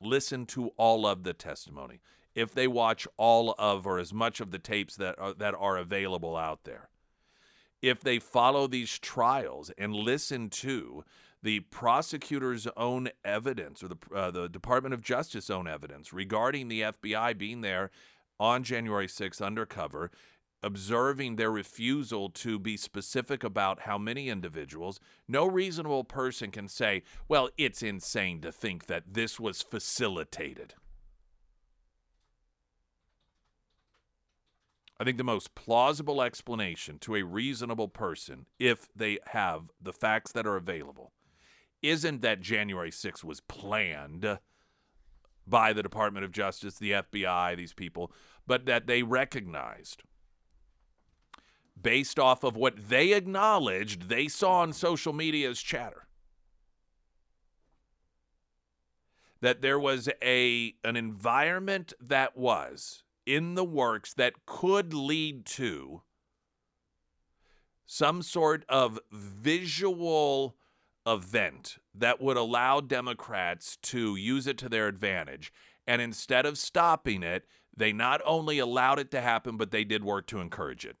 listen 0.00 0.46
to 0.46 0.68
all 0.76 1.06
of 1.06 1.22
the 1.22 1.32
testimony, 1.32 2.00
if 2.34 2.52
they 2.52 2.66
watch 2.66 3.06
all 3.16 3.54
of 3.56 3.86
or 3.86 4.00
as 4.00 4.12
much 4.12 4.40
of 4.40 4.50
the 4.50 4.58
tapes 4.58 4.96
that 4.96 5.16
are, 5.18 5.32
that 5.32 5.54
are 5.54 5.76
available 5.76 6.36
out 6.36 6.64
there, 6.64 6.88
if 7.80 8.00
they 8.00 8.18
follow 8.18 8.66
these 8.66 8.98
trials 8.98 9.70
and 9.78 9.94
listen 9.94 10.50
to 10.50 11.04
the 11.40 11.60
prosecutor's 11.60 12.66
own 12.76 13.10
evidence 13.24 13.84
or 13.84 13.88
the 13.88 13.96
uh, 14.14 14.30
the 14.30 14.48
Department 14.48 14.94
of 14.94 15.02
Justice 15.02 15.50
own 15.50 15.68
evidence 15.68 16.12
regarding 16.12 16.68
the 16.68 16.80
FBI 16.80 17.36
being 17.38 17.60
there 17.60 17.90
on 18.40 18.64
January 18.64 19.06
6th 19.06 19.44
undercover 19.44 20.10
observing 20.64 21.36
their 21.36 21.50
refusal 21.50 22.30
to 22.30 22.58
be 22.58 22.76
specific 22.76 23.44
about 23.44 23.80
how 23.80 23.98
many 23.98 24.30
individuals, 24.30 24.98
no 25.28 25.46
reasonable 25.46 26.04
person 26.04 26.50
can 26.50 26.66
say, 26.66 27.02
well, 27.28 27.50
it's 27.58 27.82
insane 27.82 28.40
to 28.40 28.50
think 28.50 28.86
that 28.86 29.04
this 29.12 29.38
was 29.38 29.60
facilitated. 29.60 30.74
I 34.98 35.04
think 35.04 35.18
the 35.18 35.24
most 35.24 35.54
plausible 35.54 36.22
explanation 36.22 36.98
to 37.00 37.16
a 37.16 37.24
reasonable 37.24 37.88
person, 37.88 38.46
if 38.58 38.88
they 38.96 39.18
have 39.26 39.70
the 39.82 39.92
facts 39.92 40.32
that 40.32 40.46
are 40.46 40.56
available, 40.56 41.12
isn't 41.82 42.22
that 42.22 42.40
January 42.40 42.90
6th 42.90 43.22
was 43.22 43.40
planned 43.40 44.38
by 45.46 45.74
the 45.74 45.82
Department 45.82 46.24
of 46.24 46.32
Justice, 46.32 46.76
the 46.76 46.92
FBI, 46.92 47.54
these 47.54 47.74
people, 47.74 48.10
but 48.46 48.64
that 48.64 48.86
they 48.86 49.02
recognized 49.02 50.04
based 51.80 52.18
off 52.18 52.44
of 52.44 52.56
what 52.56 52.88
they 52.88 53.12
acknowledged 53.12 54.08
they 54.08 54.28
saw 54.28 54.60
on 54.60 54.72
social 54.72 55.12
media 55.12 55.50
as 55.50 55.60
chatter. 55.60 56.06
That 59.40 59.60
there 59.60 59.78
was 59.78 60.08
a 60.22 60.74
an 60.84 60.96
environment 60.96 61.92
that 62.00 62.36
was 62.36 63.02
in 63.26 63.54
the 63.54 63.64
works 63.64 64.14
that 64.14 64.46
could 64.46 64.94
lead 64.94 65.44
to 65.46 66.02
some 67.86 68.22
sort 68.22 68.64
of 68.68 68.98
visual 69.12 70.56
event 71.06 71.78
that 71.94 72.20
would 72.20 72.36
allow 72.36 72.80
Democrats 72.80 73.76
to 73.82 74.16
use 74.16 74.46
it 74.46 74.56
to 74.58 74.68
their 74.68 74.88
advantage. 74.88 75.52
And 75.86 76.00
instead 76.00 76.46
of 76.46 76.56
stopping 76.56 77.22
it, 77.22 77.44
they 77.76 77.92
not 77.92 78.22
only 78.24 78.58
allowed 78.58 78.98
it 78.98 79.10
to 79.10 79.20
happen, 79.20 79.56
but 79.56 79.70
they 79.70 79.84
did 79.84 80.02
work 80.02 80.26
to 80.28 80.40
encourage 80.40 80.86
it. 80.86 80.96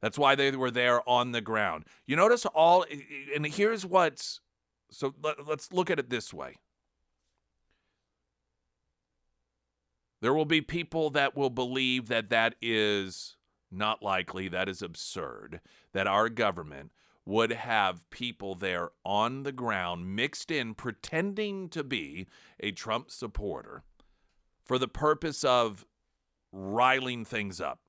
That's 0.00 0.18
why 0.18 0.34
they 0.34 0.50
were 0.50 0.70
there 0.70 1.08
on 1.08 1.32
the 1.32 1.40
ground. 1.40 1.84
You 2.06 2.16
notice 2.16 2.44
all, 2.46 2.84
and 3.34 3.46
here's 3.46 3.86
what's 3.86 4.40
so 4.90 5.14
let, 5.22 5.38
us 5.40 5.68
look 5.72 5.90
at 5.90 5.98
it 5.98 6.10
this 6.10 6.32
way. 6.32 6.54
There 10.20 10.34
will 10.34 10.44
be 10.44 10.60
people 10.60 11.10
that 11.10 11.36
will 11.36 11.50
believe 11.50 12.08
that 12.08 12.30
that 12.30 12.54
is 12.62 13.36
not 13.70 14.02
likely, 14.02 14.48
that 14.48 14.68
is 14.68 14.82
absurd, 14.82 15.60
that 15.92 16.06
our 16.06 16.28
government 16.28 16.92
would 17.24 17.52
have 17.52 18.08
people 18.10 18.54
there 18.54 18.90
on 19.04 19.42
the 19.42 19.52
ground 19.52 20.14
mixed 20.14 20.50
in 20.50 20.74
pretending 20.74 21.68
to 21.68 21.82
be 21.82 22.26
a 22.60 22.70
Trump 22.70 23.10
supporter 23.10 23.82
for 24.64 24.78
the 24.78 24.88
purpose 24.88 25.42
of 25.42 25.84
riling 26.52 27.24
things 27.24 27.60
up 27.60 27.80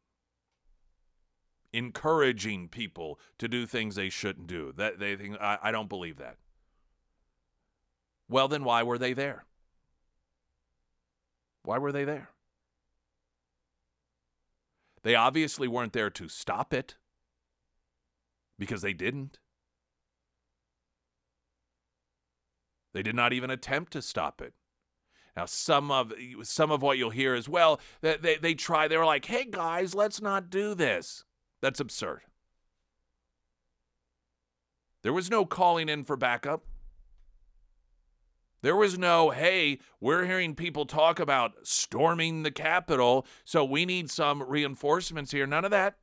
encouraging 1.74 2.70
people 2.70 3.20
to 3.38 3.48
do 3.48 3.66
things 3.66 3.96
they 3.96 4.10
shouldn't 4.10 4.48
do. 4.48 4.74
That 4.76 5.00
they 5.00 5.16
think 5.16 5.38
I, 5.40 5.58
I 5.62 5.72
don't 5.72 5.90
believe 5.90 6.18
that. 6.18 6.38
Well, 8.30 8.48
then 8.48 8.64
why 8.64 8.84
were 8.84 8.98
they 8.98 9.14
there? 9.14 9.46
Why 11.64 11.78
were 11.78 11.92
they 11.92 12.04
there? 12.04 12.30
They 15.04 15.16
obviously 15.16 15.68
weren't 15.68 15.94
there 15.94 16.10
to 16.10 16.28
stop 16.28 16.74
it 16.74 16.96
because 18.60 18.82
they 18.82 18.94
didn't. 18.94 19.40
They 22.94 23.04
did 23.04 23.16
not 23.16 23.32
even 23.32 23.50
attempt 23.50 23.94
to 23.94 24.02
stop 24.02 24.42
it. 24.42 24.54
Now, 25.36 25.46
some 25.46 25.92
of 25.92 26.14
some 26.42 26.72
of 26.72 26.82
what 26.82 26.98
you'll 26.98 27.12
hear 27.12 27.36
as 27.36 27.48
well, 27.48 27.80
they, 28.02 28.18
they, 28.18 28.36
they 28.38 28.54
try, 28.56 28.88
they 28.88 28.98
were 28.98 29.06
like, 29.06 29.26
hey 29.26 29.46
guys, 29.46 29.94
let's 29.94 30.20
not 30.20 30.50
do 30.50 30.74
this. 30.74 31.24
That's 31.62 31.80
absurd. 31.80 32.22
There 35.04 35.14
was 35.14 35.30
no 35.30 35.46
calling 35.46 35.90
in 35.90 36.04
for 36.04 36.18
backup. 36.18 36.64
There 38.62 38.76
was 38.76 38.98
no, 38.98 39.30
hey, 39.30 39.80
we're 40.02 40.26
hearing 40.26 40.56
people 40.56 40.86
talk 40.86 41.20
about 41.20 41.54
storming 41.64 42.44
the 42.44 42.52
Capitol, 42.52 43.26
so 43.46 43.64
we 43.64 43.86
need 43.86 44.10
some 44.10 44.44
reinforcements 44.44 45.32
here. 45.32 45.46
None 45.46 45.64
of 45.64 45.72
that. 45.72 45.96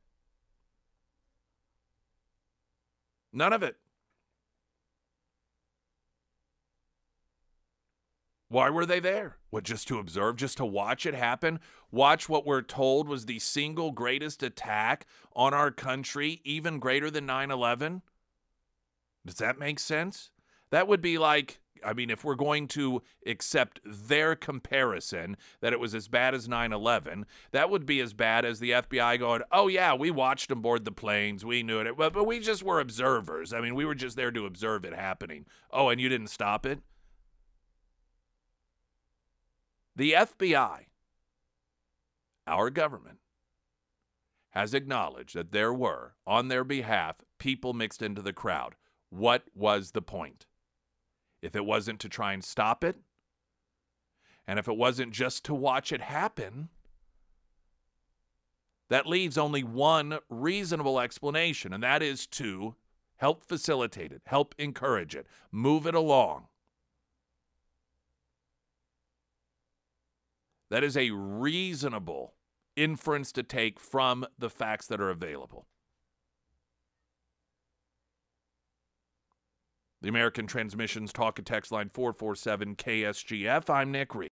None 3.33 3.53
of 3.53 3.61
it. 3.61 3.75
Why 8.55 8.69
were 8.69 8.85
they 8.85 9.01
there? 9.01 9.35
What, 9.49 9.65
just 9.65 9.85
to 9.89 9.99
observe, 9.99 10.37
just 10.37 10.55
to 10.59 10.65
watch 10.65 11.05
it 11.05 11.13
happen? 11.13 11.59
Watch 11.91 12.29
what 12.29 12.45
we're 12.45 12.61
told 12.61 13.09
was 13.09 13.25
the 13.25 13.39
single 13.39 13.91
greatest 13.91 14.41
attack 14.41 15.05
on 15.35 15.53
our 15.53 15.71
country, 15.71 16.39
even 16.45 16.79
greater 16.79 17.11
than 17.11 17.25
9 17.25 17.51
11? 17.51 18.01
Does 19.25 19.35
that 19.39 19.59
make 19.59 19.77
sense? 19.77 20.31
That 20.71 20.87
would 20.87 21.01
be 21.01 21.17
like, 21.17 21.59
I 21.83 21.91
mean, 21.91 22.09
if 22.09 22.23
we're 22.23 22.35
going 22.35 22.69
to 22.69 23.01
accept 23.25 23.81
their 23.83 24.37
comparison 24.37 25.35
that 25.59 25.73
it 25.73 25.79
was 25.81 25.93
as 25.93 26.07
bad 26.07 26.33
as 26.33 26.47
9 26.47 26.71
11, 26.71 27.25
that 27.51 27.69
would 27.69 27.85
be 27.85 27.99
as 27.99 28.13
bad 28.13 28.45
as 28.45 28.61
the 28.61 28.71
FBI 28.71 29.19
going, 29.19 29.41
oh, 29.51 29.67
yeah, 29.67 29.93
we 29.95 30.11
watched 30.11 30.47
them 30.47 30.61
board 30.61 30.85
the 30.85 30.93
planes. 30.93 31.43
We 31.43 31.61
knew 31.61 31.81
it. 31.81 31.97
But, 31.97 32.13
but 32.13 32.23
we 32.23 32.39
just 32.39 32.63
were 32.63 32.79
observers. 32.79 33.51
I 33.51 33.59
mean, 33.59 33.75
we 33.75 33.83
were 33.83 33.95
just 33.95 34.15
there 34.15 34.31
to 34.31 34.45
observe 34.45 34.85
it 34.85 34.93
happening. 34.93 35.45
Oh, 35.71 35.89
and 35.89 35.99
you 35.99 36.07
didn't 36.07 36.27
stop 36.27 36.65
it? 36.65 36.79
The 39.95 40.11
FBI, 40.13 40.85
our 42.47 42.69
government, 42.69 43.19
has 44.49 44.73
acknowledged 44.73 45.35
that 45.35 45.51
there 45.51 45.73
were, 45.73 46.15
on 46.27 46.47
their 46.47 46.63
behalf, 46.63 47.17
people 47.39 47.73
mixed 47.73 48.01
into 48.01 48.21
the 48.21 48.33
crowd. 48.33 48.75
What 49.09 49.43
was 49.53 49.91
the 49.91 50.01
point? 50.01 50.45
If 51.41 51.55
it 51.55 51.65
wasn't 51.65 51.99
to 52.01 52.09
try 52.09 52.33
and 52.33 52.43
stop 52.43 52.83
it, 52.83 52.97
and 54.47 54.59
if 54.59 54.67
it 54.67 54.77
wasn't 54.77 55.11
just 55.13 55.45
to 55.45 55.53
watch 55.53 55.91
it 55.91 56.01
happen, 56.01 56.69
that 58.89 59.07
leaves 59.07 59.37
only 59.37 59.63
one 59.63 60.19
reasonable 60.29 60.99
explanation, 60.99 61.73
and 61.73 61.83
that 61.83 62.03
is 62.03 62.27
to 62.27 62.75
help 63.17 63.45
facilitate 63.45 64.11
it, 64.11 64.21
help 64.25 64.53
encourage 64.57 65.15
it, 65.15 65.25
move 65.51 65.87
it 65.87 65.95
along. 65.95 66.47
That 70.69 70.83
is 70.83 70.97
a 70.97 71.11
reasonable 71.11 72.33
inference 72.75 73.31
to 73.33 73.43
take 73.43 73.79
from 73.79 74.25
the 74.37 74.49
facts 74.49 74.87
that 74.87 74.99
are 74.99 75.09
available. 75.09 75.67
The 80.01 80.09
American 80.09 80.47
Transmissions 80.47 81.11
Talk 81.11 81.39
and 81.39 81.47
Text 81.47 81.71
Line 81.71 81.89
447 81.93 82.75
KSGF. 82.75 83.69
I'm 83.69 83.91
Nick 83.91 84.13
Reed. 84.13 84.23